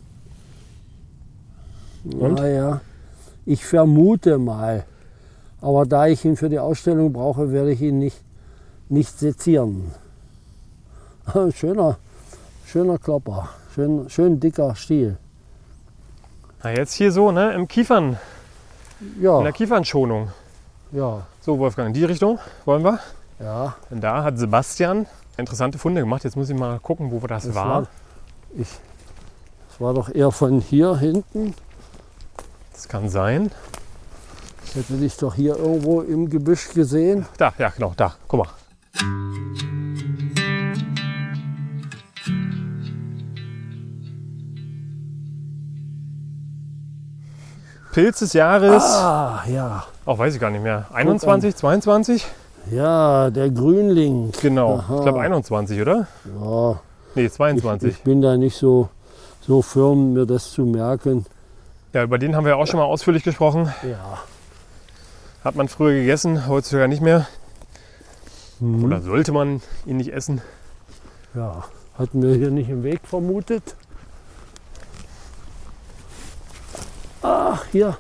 Und? 2.06 2.34
Naja, 2.36 2.82
ich 3.46 3.66
vermute 3.66 4.38
mal. 4.38 4.86
Aber 5.62 5.86
da 5.86 6.08
ich 6.08 6.24
ihn 6.24 6.38
für 6.38 6.50
die 6.50 6.60
Ausstellung 6.60 7.12
brauche, 7.12 7.52
werde 7.52 7.72
ich 7.72 7.82
ihn 7.82 8.00
nicht 8.00 8.22
nicht 8.92 9.20
sezieren. 9.20 9.92
schöner, 11.54 11.98
schöner 12.66 12.98
Klopper, 12.98 13.50
schön, 13.76 14.10
schön 14.10 14.40
dicker 14.40 14.74
Stiel. 14.76 15.18
Na 16.64 16.72
jetzt 16.72 16.94
hier 16.94 17.12
so, 17.12 17.32
ne? 17.32 17.54
Im 17.54 17.68
Kiefern, 17.68 18.18
in 19.00 19.22
Ja, 19.22 19.44
der 19.44 19.52
Kiefernschonung. 19.52 20.30
ja, 20.92 21.26
So, 21.42 21.60
Wolfgang, 21.60 21.90
in 21.90 21.94
die 21.94 22.04
Richtung 22.06 22.40
wollen 22.66 22.84
wir. 22.84 23.00
ja. 23.40 23.76
Denn 23.92 24.02
da 24.02 24.24
hat 24.24 24.40
Sebastian 24.40 25.06
interessante 25.40 25.78
Funde 25.78 26.02
gemacht. 26.02 26.24
Jetzt 26.24 26.36
muss 26.36 26.50
ich 26.50 26.58
mal 26.58 26.80
gucken, 26.80 27.12
wo 27.12 27.20
das, 27.28 27.46
Das 27.46 27.56
war. 27.56 27.68
war, 27.68 27.88
ich, 28.58 28.68
das 29.70 29.80
war 29.82 29.94
doch 29.94 30.10
eher 30.14 30.32
von 30.32 30.60
hier 30.62 30.98
hinten. 30.98 31.54
Das 32.74 32.88
kann 32.88 33.10
sein. 33.10 33.52
Ich 34.66 34.76
hätte 34.76 34.94
dich 34.98 35.18
doch 35.18 35.34
hier 35.34 35.58
irgendwo 35.58 36.02
im 36.02 36.30
Gebüsch 36.30 36.70
gesehen. 36.74 37.26
Da, 37.38 37.54
ja, 37.58 37.70
genau, 37.70 37.94
da. 37.98 38.14
Guck 38.28 38.46
mal. 38.46 38.50
Pilz 47.92 48.20
des 48.20 48.34
Jahres, 48.34 48.84
Ah, 48.84 49.44
ja. 49.48 49.84
auch 50.06 50.18
weiß 50.20 50.36
ich 50.36 50.40
gar 50.40 50.52
nicht 50.52 50.62
mehr. 50.64 50.86
21, 50.94 51.56
22? 51.56 52.26
Ja, 52.72 53.30
der 53.30 53.50
Grünling. 53.50 54.32
Genau, 54.42 54.76
Aha. 54.76 54.98
ich 54.98 55.02
glaube 55.04 55.22
21, 55.22 55.82
oder? 55.82 56.08
Ja, 56.42 56.80
Nee, 57.16 57.26
ich, 57.26 57.34
22. 57.34 57.90
ich 57.92 58.04
bin 58.04 58.22
da 58.22 58.38
nicht 58.38 58.56
so, 58.56 58.90
so 59.42 59.62
firm, 59.64 60.14
mir 60.14 60.26
das 60.26 60.52
zu 60.52 60.64
merken. 60.66 61.26
Ja, 61.94 62.04
über 62.04 62.20
den 62.20 62.36
haben 62.36 62.46
wir 62.46 62.58
auch 62.58 62.68
schon 62.68 62.80
mal 62.80 62.86
ausführlich 62.86 63.24
gesprochen. 63.24 63.74
Ja. 63.84 64.20
Hat 65.44 65.56
man 65.56 65.68
früher 65.70 65.94
gegessen, 65.94 66.48
heutzutage 66.48 66.88
nicht 66.88 67.02
mehr. 67.02 67.28
Mhm. 68.60 68.84
Oder 68.84 69.02
sollte 69.02 69.32
man 69.32 69.62
ihn 69.86 69.98
nicht 69.98 70.14
essen? 70.14 70.42
ja. 71.34 71.64
Hatten 71.98 72.22
wir 72.22 72.34
hier 72.36 72.50
nicht 72.50 72.70
im 72.70 72.84
Weg 72.84 73.02
vermutet. 73.04 73.76
Ach, 77.22 77.66
hier. 77.74 77.98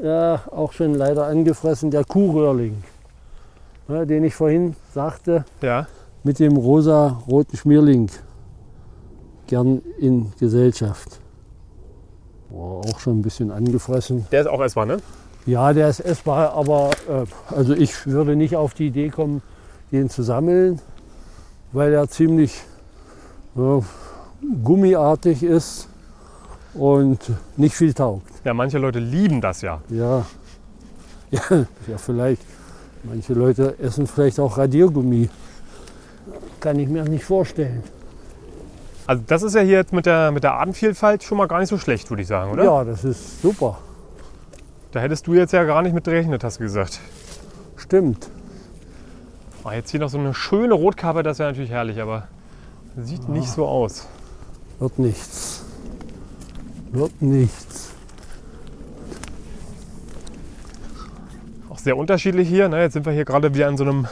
Ja, 0.00 0.42
auch 0.50 0.72
schon 0.72 0.94
leider 0.94 1.26
angefressen, 1.26 1.90
der 1.90 2.04
Kuhröhrling. 2.04 2.84
Ja, 3.88 4.04
den 4.04 4.24
ich 4.24 4.34
vorhin 4.34 4.76
sagte, 4.94 5.44
Ja, 5.60 5.86
mit 6.24 6.38
dem 6.38 6.56
rosa-roten 6.56 7.56
Schmierling. 7.56 8.10
Gern 9.46 9.82
in 9.98 10.32
Gesellschaft. 10.38 11.18
War 12.50 12.78
auch 12.84 13.00
schon 13.00 13.18
ein 13.18 13.22
bisschen 13.22 13.50
angefressen. 13.50 14.26
der 14.30 14.42
ist 14.42 14.46
auch 14.46 14.60
essbar, 14.62 14.86
ne? 14.86 14.98
Ja, 15.46 15.72
der 15.72 15.88
ist 15.88 16.00
essbar, 16.00 16.52
aber 16.54 16.90
äh, 17.08 17.54
also 17.54 17.74
ich 17.74 18.06
würde 18.06 18.36
nicht 18.36 18.54
auf 18.56 18.74
die 18.74 18.86
Idee 18.86 19.08
kommen, 19.08 19.42
den 19.90 20.08
zu 20.08 20.22
sammeln, 20.22 20.80
weil 21.72 21.92
er 21.92 22.08
ziemlich 22.08 22.60
ja, 23.56 23.82
gummiartig 24.62 25.42
ist 25.42 25.88
und 26.74 27.18
nicht 27.56 27.74
viel 27.74 27.92
taugt. 27.92 28.30
Ja, 28.44 28.54
manche 28.54 28.78
Leute 28.78 29.00
lieben 29.00 29.40
das 29.40 29.62
ja. 29.62 29.80
Ja, 29.88 30.24
ja, 31.30 31.40
ja 31.88 31.98
vielleicht. 31.98 32.42
Manche 33.04 33.34
Leute 33.34 33.78
essen 33.78 34.06
vielleicht 34.06 34.38
auch 34.38 34.58
Radiergummi. 34.58 35.28
Kann 36.60 36.78
ich 36.78 36.88
mir 36.88 37.02
nicht 37.04 37.24
vorstellen. 37.24 37.82
Also 39.06 39.22
das 39.26 39.42
ist 39.42 39.54
ja 39.54 39.60
hier 39.62 39.78
jetzt 39.78 39.92
mit 39.92 40.06
der, 40.06 40.30
mit 40.30 40.44
der 40.44 40.54
Artenvielfalt 40.54 41.24
schon 41.24 41.38
mal 41.38 41.48
gar 41.48 41.58
nicht 41.58 41.68
so 41.68 41.78
schlecht, 41.78 42.08
würde 42.10 42.22
ich 42.22 42.28
sagen, 42.28 42.52
oder? 42.52 42.64
Ja, 42.64 42.84
das 42.84 43.04
ist 43.04 43.42
super. 43.42 43.78
Da 44.92 45.00
hättest 45.00 45.26
du 45.26 45.34
jetzt 45.34 45.52
ja 45.52 45.64
gar 45.64 45.82
nicht 45.82 45.92
mit 45.92 46.04
gerechnet, 46.04 46.44
hast 46.44 46.60
du 46.60 46.62
gesagt. 46.62 47.00
Stimmt. 47.76 48.28
Ah, 49.64 49.72
jetzt 49.74 49.90
hier 49.90 50.00
noch 50.00 50.08
so 50.08 50.18
eine 50.18 50.34
schöne 50.34 50.74
Rotkappe, 50.74 51.22
das 51.22 51.38
wäre 51.38 51.50
natürlich 51.50 51.70
herrlich, 51.70 52.00
aber 52.00 52.28
sieht 52.96 53.28
nicht 53.28 53.48
so 53.48 53.66
aus. 53.66 54.06
Wird 54.78 54.98
nichts. 54.98 55.64
Wird 56.92 57.22
nichts. 57.22 57.71
Auch 61.72 61.78
sehr 61.78 61.96
unterschiedlich 61.96 62.50
hier. 62.50 62.68
Ne? 62.68 62.82
Jetzt 62.82 62.92
sind 62.92 63.06
wir 63.06 63.14
hier 63.14 63.24
gerade 63.24 63.54
wieder 63.54 63.66
in 63.66 63.78
so 63.78 63.84
einem. 63.84 64.06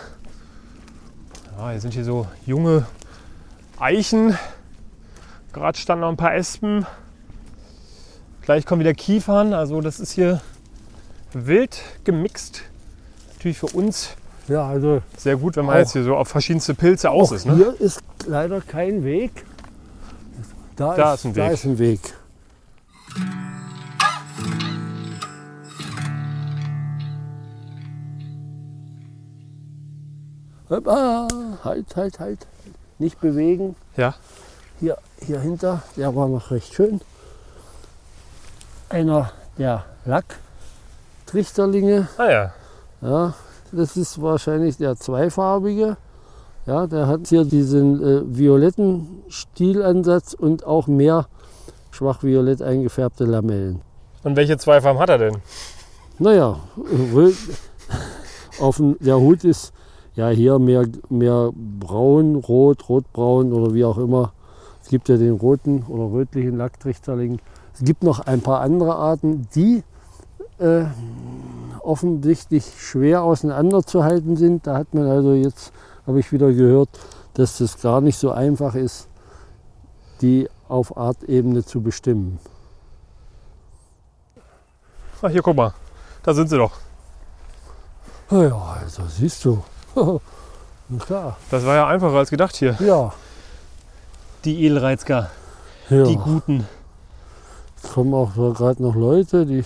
Ja, 1.58 1.72
hier 1.72 1.80
sind 1.80 1.92
hier 1.92 2.04
so 2.04 2.26
junge 2.46 2.86
Eichen. 3.78 4.34
Gerade 5.52 5.76
standen 5.76 6.00
noch 6.00 6.08
ein 6.08 6.16
paar 6.16 6.34
Espen. 6.34 6.86
Gleich 8.40 8.64
kommen 8.64 8.80
wieder 8.80 8.94
Kiefern. 8.94 9.52
Also 9.52 9.82
das 9.82 10.00
ist 10.00 10.12
hier 10.12 10.40
wild 11.34 11.82
gemixt. 12.04 12.62
Natürlich 13.34 13.58
für 13.58 13.66
uns 13.66 14.14
Ja, 14.48 14.66
also 14.66 15.02
sehr 15.18 15.36
gut, 15.36 15.56
wenn 15.56 15.66
man 15.66 15.74
Auch- 15.74 15.80
jetzt 15.80 15.92
hier 15.92 16.02
so 16.02 16.16
auf 16.16 16.28
verschiedenste 16.28 16.72
Pilze 16.72 17.10
aus 17.10 17.30
ist. 17.30 17.44
Ne? 17.44 17.56
hier 17.56 17.78
ist 17.78 18.00
leider 18.26 18.62
kein 18.62 19.04
Weg. 19.04 19.44
Da, 20.76 20.96
Da 20.96 21.12
ist, 21.12 21.20
ist 21.20 21.24
ein 21.26 21.34
Da 21.34 21.44
Weg. 21.44 21.52
ist 21.52 21.64
ein 21.66 21.78
Weg. 21.78 22.00
Hoppa, 30.70 31.26
halt, 31.64 31.96
halt, 31.96 32.20
halt. 32.20 32.46
Nicht 33.00 33.20
bewegen. 33.20 33.74
Ja. 33.96 34.14
Hier, 34.78 34.96
hier 35.26 35.40
hinter, 35.40 35.82
der 35.96 36.14
war 36.14 36.28
noch 36.28 36.52
recht 36.52 36.72
schön. 36.72 37.00
Einer 38.88 39.32
der 39.58 39.84
Lacktrichterlinge. 40.04 42.08
Ah 42.18 42.30
ja. 42.30 42.52
Ja, 43.00 43.34
das 43.72 43.96
ist 43.96 44.22
wahrscheinlich 44.22 44.76
der 44.76 44.96
zweifarbige. 44.96 45.96
Ja, 46.66 46.86
der 46.86 47.08
hat 47.08 47.26
hier 47.26 47.44
diesen 47.44 48.02
äh, 48.02 48.38
violetten 48.38 49.24
Stielansatz 49.28 50.34
und 50.34 50.64
auch 50.64 50.86
mehr 50.86 51.26
schwach 51.90 52.22
violett 52.22 52.62
eingefärbte 52.62 53.24
Lamellen. 53.24 53.80
Und 54.22 54.36
welche 54.36 54.56
zwei 54.56 54.80
Farben 54.80 55.00
hat 55.00 55.08
er 55.08 55.18
denn? 55.18 55.38
Naja, 56.18 56.60
auf 58.60 58.76
dem, 58.76 58.96
der 59.00 59.18
Hut 59.18 59.42
ist 59.42 59.72
ja 60.20 60.28
hier 60.28 60.58
mehr, 60.58 60.86
mehr 61.08 61.50
braun, 61.54 62.36
rot, 62.36 62.88
rotbraun 62.88 63.54
oder 63.54 63.72
wie 63.72 63.84
auch 63.84 63.96
immer. 63.96 64.32
Es 64.82 64.88
gibt 64.88 65.08
ja 65.08 65.16
den 65.16 65.32
roten 65.32 65.82
oder 65.88 66.12
rötlichen 66.12 66.58
Lacktrichterling. 66.58 67.38
Es 67.72 67.80
gibt 67.80 68.02
noch 68.02 68.20
ein 68.20 68.42
paar 68.42 68.60
andere 68.60 68.96
Arten, 68.96 69.48
die 69.54 69.82
äh, 70.58 70.84
offensichtlich 71.80 72.64
schwer 72.78 73.22
auseinanderzuhalten 73.22 74.36
sind. 74.36 74.66
Da 74.66 74.76
hat 74.76 74.92
man 74.92 75.06
also 75.06 75.32
jetzt, 75.32 75.72
habe 76.06 76.20
ich 76.20 76.30
wieder 76.32 76.52
gehört, 76.52 76.90
dass 77.32 77.56
das 77.56 77.80
gar 77.80 78.02
nicht 78.02 78.18
so 78.18 78.30
einfach 78.30 78.74
ist, 78.74 79.08
die 80.20 80.50
auf 80.68 80.98
Artebene 80.98 81.64
zu 81.64 81.80
bestimmen. 81.80 82.38
Ach, 85.22 85.30
hier, 85.30 85.42
guck 85.42 85.56
mal. 85.56 85.72
Da 86.22 86.34
sind 86.34 86.48
sie 86.48 86.58
doch. 86.58 86.72
Ah 88.28 88.42
Ja, 88.42 88.76
also 88.82 89.02
siehst 89.08 89.44
du. 89.46 89.62
Na 89.94 90.98
klar. 91.04 91.36
Das 91.50 91.64
war 91.64 91.74
ja 91.76 91.86
einfacher 91.86 92.14
als 92.16 92.30
gedacht 92.30 92.56
hier. 92.56 92.76
Ja, 92.80 93.12
Die 94.44 94.64
Edelreizger, 94.64 95.30
ja. 95.88 96.04
die 96.04 96.16
guten. 96.16 96.66
Es 97.82 97.92
kommen 97.92 98.12
auch 98.14 98.34
gerade 98.34 98.82
noch 98.82 98.94
Leute, 98.94 99.46
die 99.46 99.64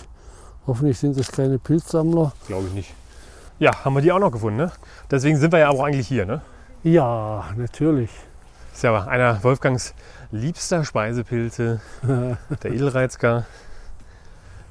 hoffentlich 0.67 0.97
sind 0.99 1.17
es 1.17 1.31
keine 1.31 1.57
Pilzsammler. 1.59 2.31
Glaube 2.47 2.67
ich 2.67 2.73
nicht. 2.73 2.93
Ja, 3.59 3.71
haben 3.85 3.93
wir 3.95 4.01
die 4.01 4.11
auch 4.11 4.19
noch 4.19 4.31
gefunden, 4.31 4.57
ne? 4.57 4.71
Deswegen 5.09 5.37
sind 5.37 5.51
wir 5.51 5.59
ja 5.59 5.69
auch 5.69 5.83
eigentlich 5.83 6.07
hier, 6.07 6.25
ne? 6.25 6.41
Ja, 6.83 7.45
natürlich. 7.55 8.09
Ist 8.73 8.83
ja 8.83 9.05
einer 9.07 9.41
Wolfgangs 9.43 9.93
liebster 10.31 10.83
Speisepilze, 10.83 11.79
der 12.03 12.71
Edelreizger. 12.71 13.45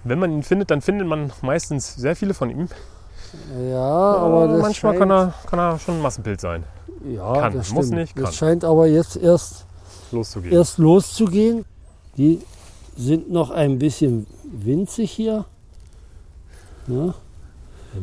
Wenn 0.04 0.18
man 0.18 0.30
ihn 0.32 0.42
findet, 0.42 0.70
dann 0.70 0.82
findet 0.82 1.06
man 1.08 1.32
meistens 1.40 1.94
sehr 1.94 2.14
viele 2.14 2.34
von 2.34 2.50
ihm. 2.50 2.68
Ja, 3.70 3.78
aber 3.82 4.48
das 4.48 4.62
manchmal 4.62 4.92
scheint, 4.92 4.98
kann 5.00 5.10
er, 5.10 5.34
kann 5.46 5.58
er 5.58 5.78
schon 5.78 5.96
ein 5.96 6.02
Massenpilz 6.02 6.42
sein. 6.42 6.64
ja, 7.08 7.32
kann, 7.34 7.54
das 7.54 7.70
muss 7.72 7.86
stimmt. 7.86 8.00
nicht, 8.00 8.14
kann. 8.16 8.24
Das 8.24 8.36
scheint 8.36 8.64
aber 8.64 8.86
jetzt 8.86 9.16
erst, 9.16 9.66
Loszugehen. 10.12 10.52
erst 10.54 10.78
loszugehen. 10.78 11.64
Die 12.16 12.40
sind 12.96 13.30
noch 13.30 13.50
ein 13.50 13.78
bisschen 13.78 14.26
winzig 14.44 15.10
hier. 15.10 15.44
Ja, 16.86 17.14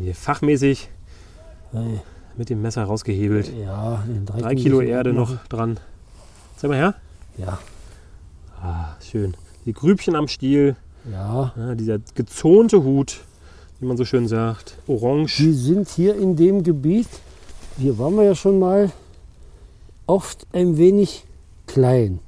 Hier 0.02 0.16
fachmäßig 0.16 0.90
hey, 1.72 2.00
mit 2.38 2.50
dem 2.50 2.62
Messer 2.62 2.84
rausgehebelt. 2.84 3.52
ja 3.58 4.04
Drei 4.26 4.56
Kilo 4.56 4.82
Erde 4.82 5.14
noch 5.14 5.38
dran. 5.48 5.80
Zeig 6.58 6.70
mal 6.70 6.78
her. 6.78 6.96
Ja, 7.38 7.58
Ah, 8.64 8.96
schön. 9.02 9.36
Die 9.66 9.74
Grübchen 9.74 10.16
am 10.16 10.28
Stiel. 10.28 10.76
ja. 11.12 11.52
Ja, 11.56 11.76
dieser 11.76 11.98
gezonte 12.16 12.84
Hut, 12.84 13.22
wie 13.82 13.88
man 13.88 13.98
so 13.98 14.06
schön 14.06 14.28
sagt. 14.28 14.78
Orange. 14.88 15.38
Die 15.38 15.52
sind 15.54 15.90
hier 15.90 16.16
in 16.16 16.36
dem 16.36 16.64
Gebiet, 16.64 17.08
hier 17.78 17.98
waren 17.98 18.16
wir 18.16 18.24
ja 18.24 18.36
schon 18.36 18.60
mal, 18.60 18.92
oft 20.06 20.46
ein 20.54 20.78
wenig 20.78 21.26
klein 21.66 22.20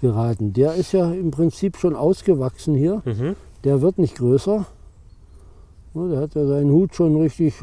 geraten. 0.00 0.52
Der 0.52 0.74
ist 0.74 0.92
ja 0.92 1.10
im 1.12 1.30
Prinzip 1.32 1.76
schon 1.76 1.96
ausgewachsen 1.96 2.74
hier. 2.76 3.02
Mhm. 3.04 3.34
Der 3.64 3.82
wird 3.82 3.98
nicht 3.98 4.14
größer. 4.16 4.66
Der 5.94 6.20
hat 6.20 6.34
ja 6.34 6.46
seinen 6.46 6.70
Hut 6.70 6.94
schon 6.94 7.20
richtig 7.20 7.54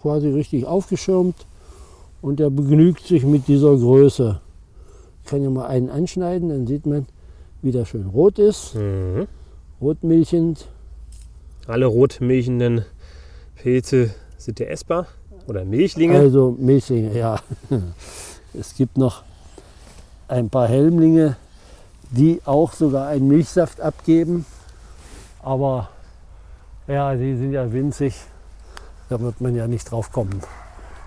quasi 0.00 0.28
richtig 0.28 0.66
aufgeschirmt 0.66 1.46
und 2.22 2.40
der 2.40 2.50
begnügt 2.50 3.06
sich 3.06 3.24
mit 3.24 3.46
dieser 3.46 3.76
Größe. 3.76 4.40
Ich 5.22 5.30
kann 5.30 5.42
ja 5.42 5.50
mal 5.50 5.66
einen 5.66 5.90
anschneiden, 5.90 6.48
dann 6.48 6.66
sieht 6.66 6.86
man, 6.86 7.06
wie 7.62 7.72
der 7.72 7.84
schön 7.84 8.06
rot 8.06 8.38
ist, 8.38 8.74
Mhm. 8.74 9.26
rotmilchend. 9.80 10.68
Alle 11.66 11.86
rotmilchenden 11.86 12.84
Pilze 13.56 14.14
sind 14.38 14.60
ja 14.60 14.66
essbar 14.66 15.08
oder 15.48 15.64
Milchlinge. 15.64 16.16
Also 16.16 16.56
Milchlinge, 16.58 17.16
ja. 17.16 17.40
Es 18.58 18.74
gibt 18.74 18.96
noch 18.96 19.22
ein 20.28 20.48
paar 20.48 20.66
Helmlinge, 20.66 21.36
die 22.10 22.40
auch 22.46 22.72
sogar 22.72 23.08
einen 23.08 23.28
Milchsaft 23.28 23.80
abgeben. 23.80 24.46
Aber 25.42 25.90
ja, 26.86 27.14
die 27.14 27.36
sind 27.36 27.52
ja 27.52 27.70
winzig. 27.70 28.14
Da 29.08 29.20
wird 29.20 29.40
man 29.40 29.54
ja 29.54 29.66
nicht 29.66 29.90
drauf 29.90 30.12
kommen, 30.12 30.40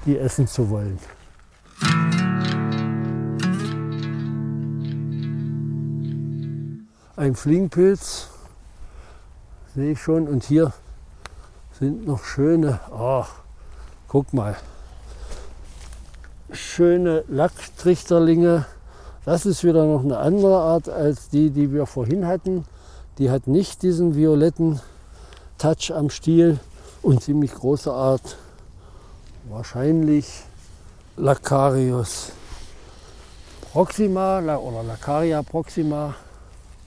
die 0.06 0.18
essen 0.18 0.46
zu 0.46 0.70
wollen. 0.70 1.00
Ein 7.16 7.36
Fliegenpilz 7.36 8.30
sehe 9.80 9.94
ich 9.94 10.02
schon. 10.02 10.28
Und 10.28 10.44
hier 10.44 10.74
sind 11.80 12.06
noch 12.06 12.26
schöne, 12.26 12.82
oh, 12.92 13.24
guck 14.10 14.34
mal, 14.34 14.58
schöne 16.52 17.24
Lacktrichterlinge. 17.30 18.66
Das 19.24 19.46
ist 19.46 19.64
wieder 19.64 19.86
noch 19.86 20.04
eine 20.04 20.18
andere 20.18 20.60
Art 20.60 20.90
als 20.90 21.30
die, 21.30 21.50
die 21.50 21.72
wir 21.72 21.86
vorhin 21.86 22.28
hatten. 22.28 22.66
Die 23.20 23.32
hat 23.32 23.48
nicht 23.48 23.82
diesen 23.82 24.16
violetten 24.16 24.82
Touch 25.58 25.94
am 25.94 26.10
Stiel 26.10 26.60
und 27.02 27.24
ziemlich 27.24 27.54
große 27.54 27.92
Art. 27.92 28.38
Wahrscheinlich 29.50 30.44
Lacarius 31.16 32.32
proxima 33.72 34.40
oder 34.40 34.84
Lacaria 34.84 35.42
proxima. 35.42 36.16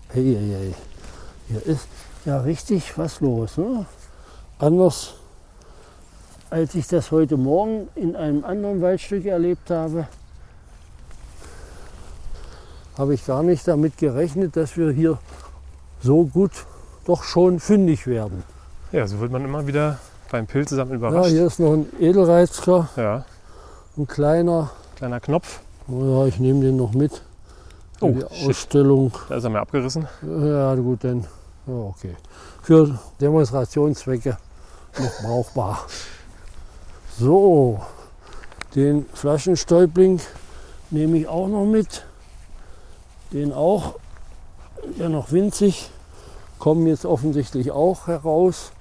Hey, 0.08 0.36
hey, 0.38 0.50
hey. 0.50 0.74
Hier 1.48 1.66
ist 1.66 1.86
ja 2.24 2.40
richtig 2.40 2.96
was 2.98 3.20
los. 3.20 3.56
Ne? 3.58 3.86
Anders 4.58 5.14
als 6.50 6.74
ich 6.74 6.86
das 6.86 7.10
heute 7.10 7.36
Morgen 7.38 7.88
in 7.94 8.14
einem 8.14 8.44
anderen 8.44 8.82
Waldstück 8.82 9.24
erlebt 9.24 9.70
habe, 9.70 10.06
habe 12.98 13.14
ich 13.14 13.24
gar 13.26 13.42
nicht 13.42 13.66
damit 13.66 13.96
gerechnet, 13.96 14.56
dass 14.56 14.76
wir 14.76 14.90
hier 14.90 15.18
so 16.02 16.24
gut 16.24 16.50
doch 17.06 17.22
schon 17.22 17.58
fündig 17.58 18.06
werden. 18.06 18.42
Ja, 18.92 19.06
so 19.06 19.18
wird 19.20 19.32
man 19.32 19.44
immer 19.44 19.66
wieder 19.66 19.98
beim 20.30 20.46
Pilzesammeln 20.46 21.00
Ja, 21.00 21.08
überrascht. 21.08 21.30
hier 21.30 21.46
ist 21.46 21.58
noch 21.58 21.72
ein 21.72 21.86
Edelreizker, 21.98 22.88
Ja, 22.96 23.24
ein 23.96 24.06
kleiner. 24.06 24.70
kleiner 24.96 25.20
Knopf. 25.20 25.60
Ja, 25.88 26.26
ich 26.26 26.38
nehme 26.38 26.60
den 26.60 26.76
noch 26.76 26.92
mit 26.92 27.22
Oh, 28.00 28.08
die 28.10 28.20
shit. 28.34 28.50
Ausstellung. 28.50 29.12
Da 29.28 29.36
ist 29.36 29.44
er 29.44 29.50
mir 29.50 29.60
abgerissen. 29.60 30.06
Ja, 30.22 30.74
gut, 30.74 31.04
dann. 31.04 31.24
Ja, 31.66 31.74
okay. 31.74 32.16
Für 32.62 32.98
Demonstrationszwecke 33.20 34.36
noch 34.98 35.22
brauchbar. 35.22 35.86
So, 37.18 37.80
den 38.74 39.06
Flaschenstäubling 39.12 40.20
nehme 40.90 41.18
ich 41.18 41.28
auch 41.28 41.48
noch 41.48 41.64
mit. 41.64 42.04
Den 43.32 43.52
auch, 43.52 43.94
ja 44.98 45.08
noch 45.08 45.30
winzig, 45.32 45.90
kommen 46.58 46.86
jetzt 46.86 47.06
offensichtlich 47.06 47.70
auch 47.70 48.06
heraus. 48.06 48.72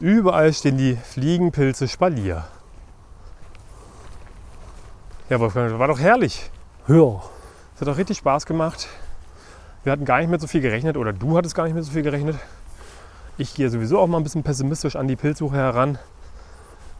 Überall 0.00 0.52
stehen 0.52 0.78
die 0.78 0.96
Fliegenpilze 0.96 1.88
Spalier. 1.88 2.44
Ja, 5.28 5.40
Wolfgang, 5.40 5.70
das 5.70 5.78
war 5.78 5.88
doch 5.88 5.98
herrlich. 5.98 6.50
Ja, 6.86 7.22
Das 7.72 7.82
hat 7.82 7.88
doch 7.88 7.98
richtig 7.98 8.18
Spaß 8.18 8.46
gemacht. 8.46 8.88
Wir 9.88 9.92
hatten 9.92 10.04
gar 10.04 10.18
nicht 10.18 10.28
mit 10.28 10.38
so 10.38 10.46
viel 10.46 10.60
gerechnet 10.60 10.98
oder 10.98 11.14
du 11.14 11.38
hattest 11.38 11.54
gar 11.54 11.64
nicht 11.64 11.72
mit 11.72 11.82
so 11.82 11.92
viel 11.92 12.02
gerechnet. 12.02 12.36
Ich 13.38 13.54
gehe 13.54 13.70
sowieso 13.70 13.98
auch 13.98 14.06
mal 14.06 14.18
ein 14.18 14.22
bisschen 14.22 14.42
pessimistisch 14.42 14.96
an 14.96 15.08
die 15.08 15.16
Pilzsuche 15.16 15.56
heran, 15.56 15.96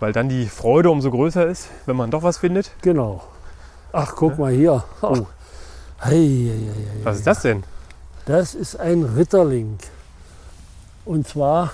weil 0.01 0.15
dann 0.15 0.31
die 0.31 0.47
Freude 0.47 0.91
umso 0.91 1.11
größer 1.11 1.47
ist, 1.47 1.69
wenn 1.85 1.97
man 1.97 2.11
doch 2.11 2.23
was 2.23 2.39
findet. 2.39 2.71
genau. 2.81 3.23
Ach, 3.93 4.15
guck 4.17 4.39
mal 4.39 4.55
hier. 4.55 4.83
Oh. 5.03 5.27
Hei, 6.01 6.13
hei, 6.13 6.15
hei. 6.15 7.05
Was 7.05 7.19
ist 7.19 7.27
das 7.27 7.43
denn? 7.43 7.63
Das 8.25 8.55
ist 8.55 8.81
ein 8.81 9.03
Ritterling. 9.03 9.77
Und 11.05 11.29
zwar 11.29 11.73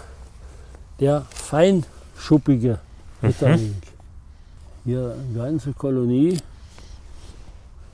der 0.98 1.27
feinschuppige 1.31 2.81
Ritterling. 3.22 3.77
Hier 4.85 5.14
eine 5.16 5.38
ganze 5.38 5.74
Kolonie. 5.74 6.38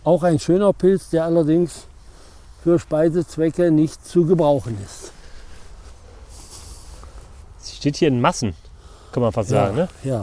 Auch 0.04 0.22
ein 0.22 0.38
schöner 0.38 0.72
Pilz, 0.72 1.11
der 1.11 1.26
allerdings 1.26 1.85
für 2.62 2.79
Speisezwecke 2.79 3.70
nicht 3.70 4.05
zu 4.07 4.27
gebrauchen 4.27 4.77
ist. 4.85 5.12
Es 7.61 7.77
steht 7.77 7.96
hier 7.96 8.09
in 8.09 8.20
Massen, 8.20 8.55
kann 9.12 9.23
man 9.23 9.33
fast 9.33 9.49
sagen. 9.49 9.77
Ne? 9.77 9.88
ja, 10.05 10.23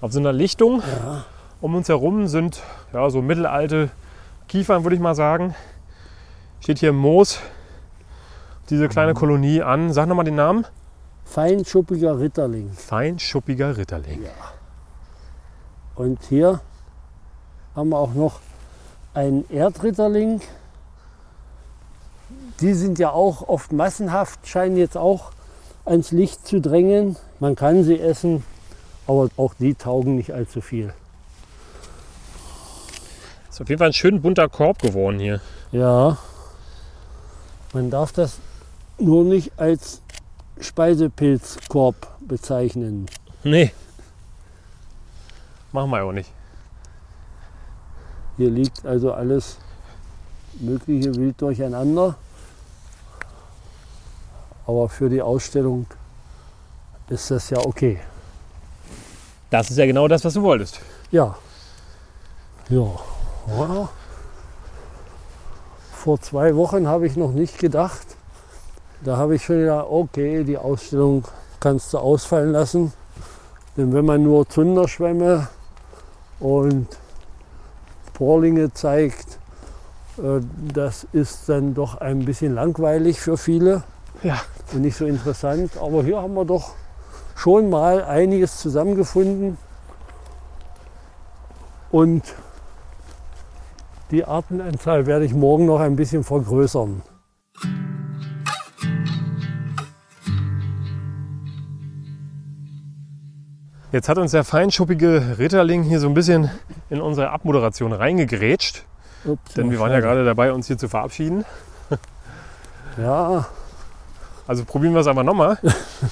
Auf 0.00 0.12
so 0.12 0.18
einer 0.18 0.32
Lichtung 0.32 0.80
ja. 0.80 1.24
um 1.60 1.74
uns 1.74 1.88
herum 1.88 2.26
sind 2.28 2.62
ja, 2.92 3.08
so 3.10 3.20
mittelalte 3.20 3.90
Kiefern, 4.48 4.84
würde 4.84 4.96
ich 4.96 5.02
mal 5.02 5.14
sagen. 5.14 5.54
Steht 6.60 6.78
hier 6.78 6.90
im 6.90 6.96
Moos 6.96 7.38
diese 8.70 8.88
kleine 8.88 9.14
Kolonie 9.14 9.62
an. 9.62 9.92
Sag 9.92 10.08
nochmal 10.08 10.24
den 10.24 10.36
Namen. 10.36 10.66
Feinschuppiger 11.24 12.18
Ritterling. 12.18 12.72
Feinschuppiger 12.72 13.76
Ritterling. 13.76 14.24
Und 15.94 16.22
hier 16.28 16.60
haben 17.76 17.90
wir 17.90 17.98
auch 17.98 18.14
noch 18.14 18.40
einen 19.14 19.44
Erdritterling. 19.50 20.40
Die 22.60 22.74
sind 22.74 22.98
ja 22.98 23.10
auch 23.10 23.48
oft 23.48 23.72
massenhaft, 23.72 24.46
scheinen 24.46 24.76
jetzt 24.76 24.96
auch 24.96 25.30
ans 25.84 26.10
Licht 26.10 26.46
zu 26.46 26.60
drängen. 26.60 27.16
Man 27.40 27.54
kann 27.54 27.84
sie 27.84 28.00
essen, 28.00 28.44
aber 29.06 29.28
auch 29.36 29.54
die 29.54 29.74
taugen 29.74 30.16
nicht 30.16 30.32
allzu 30.32 30.60
viel. 30.60 30.92
Ist 33.48 33.60
auf 33.60 33.68
jeden 33.68 33.78
Fall 33.78 33.88
ein 33.88 33.94
schön 33.94 34.20
bunter 34.20 34.48
Korb 34.48 34.80
geworden 34.80 35.18
hier. 35.18 35.40
Ja, 35.72 36.18
man 37.72 37.90
darf 37.90 38.12
das 38.12 38.38
nur 38.98 39.24
nicht 39.24 39.52
als 39.56 40.00
Speisepilzkorb 40.60 42.18
bezeichnen. 42.20 43.06
Nee. 43.44 43.72
Machen 45.72 45.90
wir 45.90 46.02
auch 46.02 46.12
nicht. 46.12 46.32
Hier 48.36 48.50
liegt 48.50 48.84
also 48.86 49.12
alles 49.12 49.58
mögliche 50.60 51.14
wild 51.14 51.40
durcheinander. 51.40 52.16
Aber 54.68 54.90
für 54.90 55.08
die 55.08 55.22
Ausstellung 55.22 55.86
ist 57.08 57.30
das 57.30 57.48
ja 57.48 57.56
okay. 57.64 57.98
Das 59.48 59.70
ist 59.70 59.78
ja 59.78 59.86
genau 59.86 60.08
das, 60.08 60.22
was 60.26 60.34
du 60.34 60.42
wolltest. 60.42 60.80
Ja. 61.10 61.34
Ja. 62.68 62.86
ja. 63.48 63.88
Vor 65.94 66.20
zwei 66.20 66.54
Wochen 66.54 66.86
habe 66.86 67.06
ich 67.06 67.16
noch 67.16 67.32
nicht 67.32 67.58
gedacht. 67.58 68.06
Da 69.00 69.16
habe 69.16 69.36
ich 69.36 69.44
schon 69.46 69.60
gedacht, 69.60 69.86
okay, 69.88 70.44
die 70.44 70.58
Ausstellung 70.58 71.24
kannst 71.60 71.94
du 71.94 71.98
ausfallen 71.98 72.52
lassen. 72.52 72.92
Denn 73.78 73.94
wenn 73.94 74.04
man 74.04 74.22
nur 74.22 74.46
Zunderschwämme 74.50 75.48
und 76.40 76.88
Porlinge 78.12 78.74
zeigt, 78.74 79.38
äh, 80.18 80.42
das 80.74 81.06
ist 81.12 81.48
dann 81.48 81.72
doch 81.72 82.02
ein 82.02 82.26
bisschen 82.26 82.54
langweilig 82.54 83.18
für 83.18 83.38
viele 83.38 83.82
Ja. 84.22 84.40
und 84.72 84.82
nicht 84.82 84.96
so 84.96 85.06
interessant. 85.06 85.76
Aber 85.76 86.02
hier 86.02 86.20
haben 86.20 86.34
wir 86.34 86.44
doch 86.44 86.74
schon 87.36 87.70
mal 87.70 88.04
einiges 88.04 88.58
zusammengefunden. 88.58 89.56
Und 91.90 92.22
die 94.10 94.24
Artenanzahl 94.24 95.06
werde 95.06 95.24
ich 95.24 95.34
morgen 95.34 95.66
noch 95.66 95.80
ein 95.80 95.96
bisschen 95.96 96.24
vergrößern. 96.24 97.02
Jetzt 103.90 104.08
hat 104.10 104.18
uns 104.18 104.32
der 104.32 104.44
feinschuppige 104.44 105.38
Ritterling 105.38 105.82
hier 105.82 105.98
so 105.98 106.08
ein 106.08 106.14
bisschen 106.14 106.50
in 106.90 107.00
unsere 107.00 107.30
Abmoderation 107.30 107.92
reingegrätscht. 107.92 108.84
Ups, 109.24 109.54
Denn 109.54 109.70
wir 109.70 109.80
waren 109.80 109.92
ja 109.92 110.00
gerade 110.00 110.26
dabei, 110.26 110.52
uns 110.52 110.66
hier 110.66 110.76
zu 110.76 110.88
verabschieden. 110.88 111.44
Ja, 112.98 113.46
Also 114.48 114.64
probieren 114.64 114.94
wir 114.94 115.00
es 115.00 115.06
einfach 115.06 115.22
nochmal. 115.22 115.58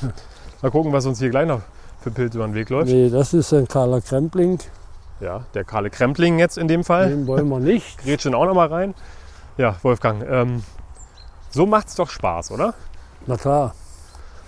Mal 0.63 0.71
gucken, 0.71 0.93
was 0.93 1.05
uns 1.07 1.19
hier 1.19 1.31
gleich 1.31 1.49
noch 1.49 1.63
für 2.01 2.13
Pilze 2.13 2.39
über 2.39 2.47
den 2.47 2.55
Weg 2.55 2.71
läuft. 2.71 2.89
nee, 2.89 3.11
das 3.11 3.35
ist 3.35 3.53
ein 3.53 3.67
kahler 3.67 4.01
Krempling. 4.01 4.61
Ja, 5.19 5.45
der 5.55 5.65
Kahle 5.65 5.91
Krempling 5.91 6.39
jetzt 6.39 6.57
in 6.59 6.69
dem 6.69 6.85
Fall. 6.85 7.09
Den 7.09 7.27
wollen 7.27 7.49
wir 7.49 7.59
nicht. 7.59 7.99
Grätschen 8.05 8.35
auch 8.35 8.45
nochmal 8.45 8.69
rein. 8.69 8.95
Ja, 9.57 9.75
Wolfgang, 9.83 10.23
ähm, 10.29 10.63
so 11.51 11.67
macht's 11.67 11.97
doch 11.97 12.11
Spaß, 12.11 12.53
oder? 12.53 12.75
Na 13.27 13.37
klar, 13.37 13.75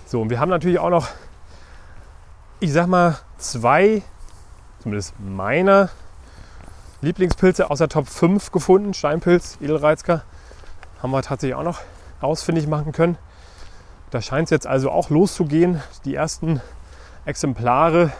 So, 0.05 0.21
und 0.21 0.29
wir 0.29 0.39
haben 0.39 0.49
natürlich 0.49 0.79
auch 0.79 0.91
noch 0.91 1.07
ich 2.59 2.73
sag 2.73 2.87
mal, 2.87 3.17
zwei, 3.37 4.01
zumindest 4.81 5.13
meiner 5.19 5.89
Lieblingspilze 7.01 7.69
aus 7.71 7.77
der 7.77 7.87
Top 7.87 8.07
5 8.07 8.51
gefunden. 8.51 8.93
Steinpilz, 8.93 9.57
Edelreizker 9.61 10.23
haben 11.01 11.11
wir 11.11 11.21
tatsächlich 11.21 11.55
auch 11.55 11.63
noch 11.63 11.79
ausfindig 12.19 12.67
machen 12.67 12.91
können. 12.91 13.17
Da 14.11 14.21
scheint 14.21 14.45
es 14.45 14.49
jetzt 14.49 14.67
also 14.67 14.91
auch 14.91 15.09
loszugehen. 15.09 15.81
Die 16.05 16.15
ersten 16.15 16.61
Exemplare 17.25 18.11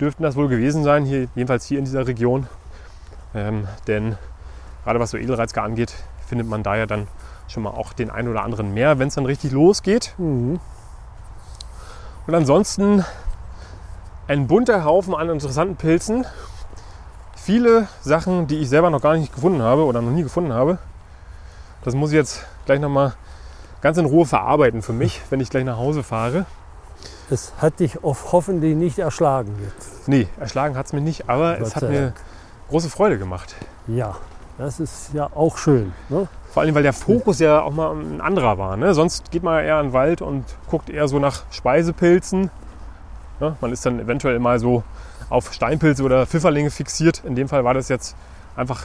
dürften 0.00 0.22
das 0.22 0.36
wohl 0.36 0.48
gewesen 0.48 0.84
sein, 0.84 1.04
hier, 1.04 1.28
jedenfalls 1.34 1.64
hier 1.66 1.78
in 1.78 1.84
dieser 1.84 2.06
Region. 2.06 2.46
Ähm, 3.34 3.68
denn 3.86 4.18
gerade 4.84 5.00
was 5.00 5.10
so 5.10 5.16
Edelreizker 5.16 5.62
angeht, 5.62 5.94
findet 6.26 6.48
man 6.48 6.62
da 6.62 6.76
ja 6.76 6.86
dann 6.86 7.06
schon 7.48 7.62
mal 7.62 7.70
auch 7.70 7.92
den 7.92 8.10
einen 8.10 8.28
oder 8.28 8.42
anderen 8.42 8.74
mehr, 8.74 8.98
wenn 8.98 9.08
es 9.08 9.14
dann 9.14 9.26
richtig 9.26 9.52
losgeht. 9.52 10.14
Mhm. 10.18 10.60
Und 12.26 12.34
ansonsten 12.34 13.04
ein 14.28 14.46
bunter 14.46 14.84
Haufen 14.84 15.14
an 15.14 15.28
interessanten 15.28 15.76
Pilzen. 15.76 16.26
Viele 17.34 17.88
Sachen, 18.02 18.46
die 18.46 18.58
ich 18.58 18.68
selber 18.68 18.90
noch 18.90 19.00
gar 19.00 19.16
nicht 19.16 19.34
gefunden 19.34 19.62
habe 19.62 19.84
oder 19.84 20.02
noch 20.02 20.12
nie 20.12 20.22
gefunden 20.22 20.52
habe. 20.52 20.78
Das 21.82 21.94
muss 21.94 22.10
ich 22.10 22.16
jetzt 22.16 22.46
gleich 22.66 22.78
nochmal 22.78 23.14
ganz 23.80 23.98
in 23.98 24.04
Ruhe 24.04 24.26
verarbeiten 24.26 24.82
für 24.82 24.92
mich, 24.92 25.20
wenn 25.30 25.40
ich 25.40 25.50
gleich 25.50 25.64
nach 25.64 25.78
Hause 25.78 26.02
fahre. 26.02 26.46
Es 27.30 27.52
hat 27.58 27.80
dich 27.80 27.98
hoffentlich 28.02 28.76
nicht 28.76 28.98
erschlagen 28.98 29.54
jetzt. 29.62 30.08
Nee, 30.08 30.26
erschlagen 30.38 30.76
hat 30.76 30.86
es 30.86 30.92
mich 30.92 31.02
nicht, 31.02 31.28
aber 31.28 31.56
Gott 31.56 31.66
es 31.66 31.76
hat 31.76 31.88
mir 31.88 32.12
große 32.68 32.90
Freude 32.90 33.18
gemacht. 33.18 33.54
Ja, 33.86 34.16
das 34.58 34.80
ist 34.80 35.14
ja 35.14 35.30
auch 35.34 35.56
schön. 35.56 35.92
Ne? 36.08 36.28
Vor 36.50 36.62
allem, 36.62 36.74
weil 36.74 36.82
der 36.82 36.92
Fokus 36.92 37.38
ja 37.38 37.62
auch 37.62 37.72
mal 37.72 37.94
ein 37.94 38.20
anderer 38.20 38.58
war. 38.58 38.76
Ne? 38.76 38.94
Sonst 38.94 39.30
geht 39.30 39.42
man 39.42 39.54
ja 39.54 39.60
eher 39.60 39.80
in 39.80 39.88
den 39.88 39.92
Wald 39.92 40.22
und 40.22 40.44
guckt 40.68 40.90
eher 40.90 41.06
so 41.06 41.18
nach 41.18 41.44
Speisepilzen. 41.50 42.50
Ne? 43.38 43.56
Man 43.60 43.72
ist 43.72 43.86
dann 43.86 44.00
eventuell 44.00 44.38
mal 44.40 44.58
so 44.58 44.82
auf 45.28 45.52
Steinpilze 45.52 46.02
oder 46.02 46.26
Pfifferlinge 46.26 46.70
fixiert. 46.70 47.22
In 47.24 47.36
dem 47.36 47.48
Fall 47.48 47.64
war 47.64 47.74
das 47.74 47.88
jetzt 47.88 48.16
einfach 48.56 48.82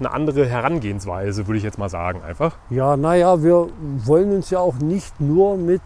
eine 0.00 0.12
andere 0.12 0.46
Herangehensweise, 0.46 1.46
würde 1.46 1.58
ich 1.58 1.64
jetzt 1.64 1.78
mal 1.78 1.88
sagen. 1.88 2.22
Einfach. 2.22 2.56
Ja, 2.70 2.96
naja, 2.96 3.42
wir 3.42 3.68
wollen 4.04 4.32
uns 4.32 4.50
ja 4.50 4.58
auch 4.58 4.74
nicht 4.76 5.20
nur 5.20 5.56
mit 5.56 5.82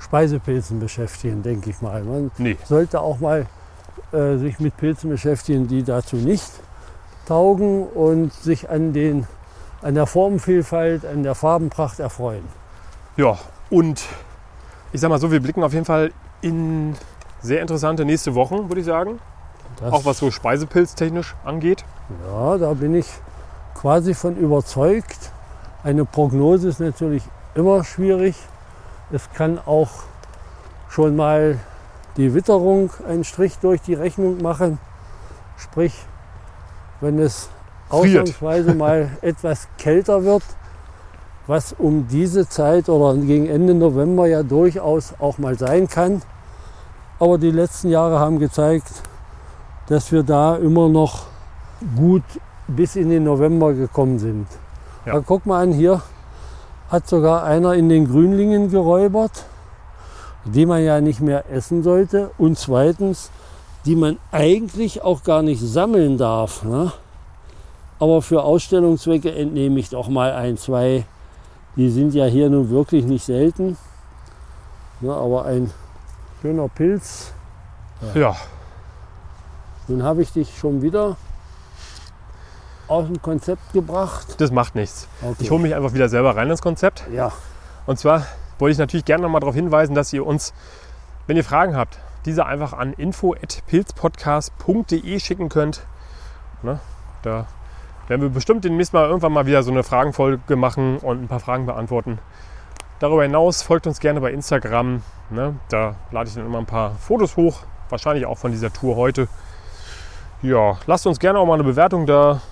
Speisepilzen 0.00 0.80
beschäftigen, 0.80 1.42
denke 1.42 1.70
ich 1.70 1.80
mal. 1.80 2.02
Man 2.02 2.30
Nee, 2.38 2.56
sollte 2.64 3.00
auch 3.00 3.20
mal 3.20 3.46
äh, 4.12 4.36
sich 4.36 4.58
mit 4.60 4.76
Pilzen 4.76 5.10
beschäftigen, 5.10 5.68
die 5.68 5.82
dazu 5.82 6.16
nicht 6.16 6.50
taugen 7.26 7.86
und 7.86 8.32
sich 8.32 8.70
an, 8.70 8.92
den, 8.92 9.26
an 9.82 9.94
der 9.94 10.06
Formenvielfalt, 10.06 11.04
an 11.04 11.22
der 11.22 11.34
Farbenpracht 11.34 12.00
erfreuen. 12.00 12.44
ja. 13.16 13.38
Und 13.68 14.04
ich 14.92 15.00
sag 15.00 15.08
mal 15.08 15.18
so, 15.18 15.32
wir 15.32 15.40
blicken 15.40 15.64
auf 15.64 15.72
jeden 15.72 15.84
Fall 15.84 16.12
in 16.40 16.94
sehr 17.42 17.60
interessante 17.60 18.04
nächste 18.04 18.36
Wochen, 18.36 18.68
würde 18.70 18.78
ich 18.80 18.86
sagen. 18.86 19.18
Das, 19.80 19.92
Auch 19.92 20.04
was 20.04 20.18
so 20.18 20.30
Speisepilztechnisch 20.30 21.34
angeht. 21.44 21.84
Ja, 22.30 22.58
da 22.58 22.72
bin 22.74 22.94
ich 22.94 23.06
quasi 23.74 24.14
von 24.14 24.36
überzeugt. 24.36 25.32
Eine 25.84 26.04
Prognose 26.04 26.68
ist 26.68 26.80
natürlich 26.80 27.22
immer 27.54 27.84
schwierig. 27.84 28.36
Es 29.12 29.30
kann 29.32 29.58
auch 29.64 29.90
schon 30.88 31.14
mal 31.16 31.58
die 32.16 32.34
Witterung 32.34 32.90
einen 33.06 33.24
Strich 33.24 33.58
durch 33.58 33.82
die 33.82 33.94
Rechnung 33.94 34.40
machen. 34.40 34.78
Sprich, 35.56 35.94
wenn 37.00 37.18
es 37.18 37.48
Friert. 37.88 38.20
ausnahmsweise 38.20 38.74
mal 38.76 39.10
etwas 39.20 39.68
kälter 39.78 40.24
wird, 40.24 40.42
was 41.46 41.74
um 41.74 42.08
diese 42.08 42.48
Zeit 42.48 42.88
oder 42.88 43.18
gegen 43.20 43.46
Ende 43.46 43.74
November 43.74 44.26
ja 44.26 44.42
durchaus 44.42 45.14
auch 45.18 45.38
mal 45.38 45.58
sein 45.58 45.88
kann. 45.88 46.22
Aber 47.18 47.38
die 47.38 47.50
letzten 47.50 47.90
Jahre 47.90 48.18
haben 48.18 48.38
gezeigt, 48.38 48.90
dass 49.88 50.10
wir 50.12 50.22
da 50.22 50.56
immer 50.56 50.88
noch 50.88 51.26
gut 51.96 52.24
bis 52.68 52.96
in 52.96 53.10
den 53.10 53.24
November 53.24 53.72
gekommen 53.72 54.18
sind. 54.18 54.46
Ja. 55.04 55.12
Aber 55.12 55.22
guck 55.22 55.46
mal 55.46 55.62
an, 55.62 55.72
hier 55.72 56.02
hat 56.90 57.08
sogar 57.08 57.44
einer 57.44 57.74
in 57.74 57.88
den 57.88 58.08
Grünlingen 58.08 58.70
geräubert, 58.70 59.44
die 60.44 60.66
man 60.66 60.82
ja 60.82 61.00
nicht 61.00 61.20
mehr 61.20 61.50
essen 61.50 61.82
sollte. 61.82 62.30
Und 62.38 62.58
zweitens, 62.58 63.30
die 63.84 63.96
man 63.96 64.18
eigentlich 64.32 65.02
auch 65.02 65.22
gar 65.22 65.42
nicht 65.42 65.60
sammeln 65.60 66.18
darf. 66.18 66.64
Ne? 66.64 66.92
Aber 67.98 68.22
für 68.22 68.42
Ausstellungszwecke 68.42 69.32
entnehme 69.32 69.78
ich 69.78 69.90
doch 69.90 70.08
mal 70.08 70.32
ein, 70.32 70.56
zwei. 70.56 71.04
Die 71.76 71.90
sind 71.90 72.14
ja 72.14 72.24
hier 72.24 72.48
nun 72.50 72.70
wirklich 72.70 73.04
nicht 73.04 73.24
selten. 73.24 73.76
Ne, 75.00 75.12
aber 75.12 75.44
ein 75.44 75.70
schöner 76.40 76.68
Pilz. 76.68 77.32
Ja, 78.14 78.34
Nun 79.88 80.02
habe 80.02 80.22
ich 80.22 80.32
dich 80.32 80.58
schon 80.58 80.82
wieder 80.82 81.16
aus 82.88 83.06
dem 83.06 83.22
Konzept 83.22 83.72
gebracht. 83.72 84.40
das 84.40 84.50
macht 84.50 84.74
nichts. 84.74 85.06
Okay. 85.22 85.36
Ich 85.40 85.50
hole 85.50 85.62
mich 85.62 85.74
einfach 85.74 85.94
wieder 85.94 86.08
selber 86.08 86.36
rein 86.36 86.50
ins 86.50 86.62
Konzept. 86.62 87.04
Ja, 87.12 87.32
Und 87.86 87.98
zwar 87.98 88.26
wollte 88.58 88.72
ich 88.72 88.78
natürlich 88.78 89.04
gerne 89.04 89.24
noch 89.24 89.30
mal 89.30 89.40
darauf 89.40 89.54
hinweisen, 89.54 89.94
dass 89.94 90.10
ihr 90.12 90.26
uns, 90.26 90.52
wenn 91.26 91.36
ihr 91.36 91.44
Fragen 91.44 91.76
habt, 91.76 91.98
diese 92.24 92.46
einfach 92.46 92.72
an 92.72 92.92
info.pilzpodcast.de 92.92 95.20
schicken 95.20 95.48
könnt. 95.48 95.82
Ne? 96.62 96.80
Da 97.22 97.46
werden 98.08 98.22
wir 98.22 98.30
bestimmt 98.30 98.64
demnächst 98.64 98.92
mal 98.92 99.06
irgendwann 99.06 99.32
mal 99.32 99.46
wieder 99.46 99.62
so 99.62 99.70
eine 99.70 99.82
Fragenfolge 99.82 100.56
machen 100.56 100.98
und 100.98 101.22
ein 101.22 101.28
paar 101.28 101.40
Fragen 101.40 101.66
beantworten. 101.66 102.18
Darüber 102.98 103.24
hinaus 103.24 103.62
folgt 103.62 103.86
uns 103.86 104.00
gerne 104.00 104.20
bei 104.20 104.32
Instagram. 104.32 105.02
Ne? 105.30 105.54
Da 105.68 105.94
lade 106.10 106.28
ich 106.28 106.34
dann 106.34 106.46
immer 106.46 106.58
ein 106.58 106.66
paar 106.66 106.96
Fotos 106.96 107.36
hoch, 107.36 107.60
wahrscheinlich 107.88 108.26
auch 108.26 108.38
von 108.38 108.50
dieser 108.52 108.72
Tour 108.72 108.96
heute. 108.96 109.28
Ja, 110.42 110.76
lasst 110.86 111.06
uns 111.06 111.18
gerne 111.18 111.38
auch 111.38 111.46
mal 111.46 111.54
eine 111.54 111.64
Bewertung 111.64 112.04
da 112.04 112.42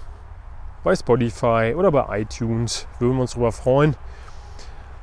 bei 0.85 0.97
Spotify 0.97 1.75
oder 1.77 1.90
bei 1.92 2.20
iTunes. 2.20 2.87
Würden 2.99 3.16
wir 3.16 3.23
uns 3.23 3.33
darüber 3.33 3.53
freuen. 3.53 3.94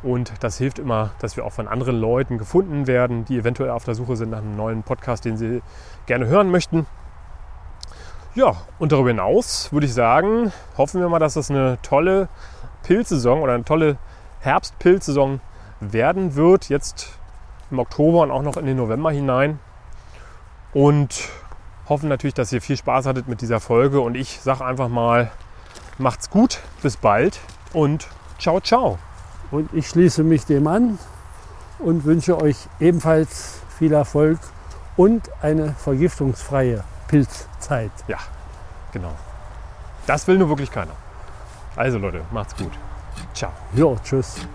Und 0.02 0.34
das 0.39 0.58
hilft 0.58 0.80
immer, 0.80 1.12
dass 1.20 1.38
wir 1.38 1.46
auch 1.46 1.52
von 1.52 1.67
anderen 1.67 2.00
Leuten 2.00 2.39
gefunden 2.39 2.88
werden, 2.88 3.24
die 3.26 3.38
eventuell 3.38 3.70
auf 3.70 3.84
der 3.84 3.94
Suche 3.94 4.15
sind 4.15 4.32
nach 4.32 4.39
einem 4.39 4.56
neuen 4.56 4.82
Podcast, 4.82 5.26
den 5.26 5.38
sie 5.38 5.62
gerne 6.08 6.26
hören 6.26 6.50
möchten. 6.50 6.88
Ja, 8.34 8.56
und 8.80 8.91
darüber 8.91 9.10
hinaus 9.10 9.72
würde 9.72 9.86
ich 9.86 9.94
sagen, 9.94 10.52
hoffen 10.76 11.02
wir 11.02 11.10
mal, 11.10 11.20
dass 11.20 11.36
das 11.36 11.52
eine 11.52 11.78
tolle 11.84 12.30
Pilzsaison 12.82 13.41
oder 13.41 13.54
eine 13.54 13.63
tolle 13.63 13.98
Herbstpilzsaison 14.39 15.39
werden 15.82 16.36
wird. 16.36 16.70
Jetzt 16.70 17.20
im 17.70 17.78
Oktober 17.78 18.22
und 18.22 18.32
auch 18.32 18.41
noch 18.41 18.58
in 18.58 18.65
den 18.65 18.78
November 18.78 19.12
hinein. 19.12 19.60
Und 20.74 21.30
hoffen 21.91 22.08
natürlich, 22.08 22.34
dass 22.34 22.54
ihr 22.54 22.62
viel 22.62 22.77
Spaß 22.77 23.06
hattet 23.06 23.27
mit 23.27 23.41
dieser 23.41 23.60
Folge. 23.60 23.99
Und 23.99 24.15
ich 24.15 24.39
sage 24.41 24.65
einfach 24.65 24.88
mal, 24.88 25.30
macht's 25.97 26.30
gut, 26.30 26.60
bis 26.82 26.97
bald 26.97 27.39
und 27.73 28.08
ciao, 28.39 28.60
ciao. 28.62 28.97
und 29.51 29.71
ich 29.73 29.89
schließe 29.89 30.23
mich 30.23 30.45
dem 30.45 30.67
an 30.67 30.97
und 31.80 32.06
wünsche 32.06 32.41
euch 32.41 32.56
ebenfalls 32.80 33.60
viel 33.77 33.91
Erfolg 33.93 34.39
und 34.95 35.30
eine 35.41 35.73
vergiftungsfreie 35.73 36.84
Pilzzeit. 37.08 37.91
Ja, 38.08 38.19
genau. 38.93 39.13
Das 40.08 40.27
will 40.27 40.38
nur 40.38 40.47
wirklich 40.47 40.71
keiner. 40.71 40.93
Also 41.75 41.97
Leute, 41.97 42.21
macht's 42.32 42.56
gut. 42.56 42.71
Ciao. 43.34 43.51
Jo, 43.73 43.97
tschüss. 44.01 44.47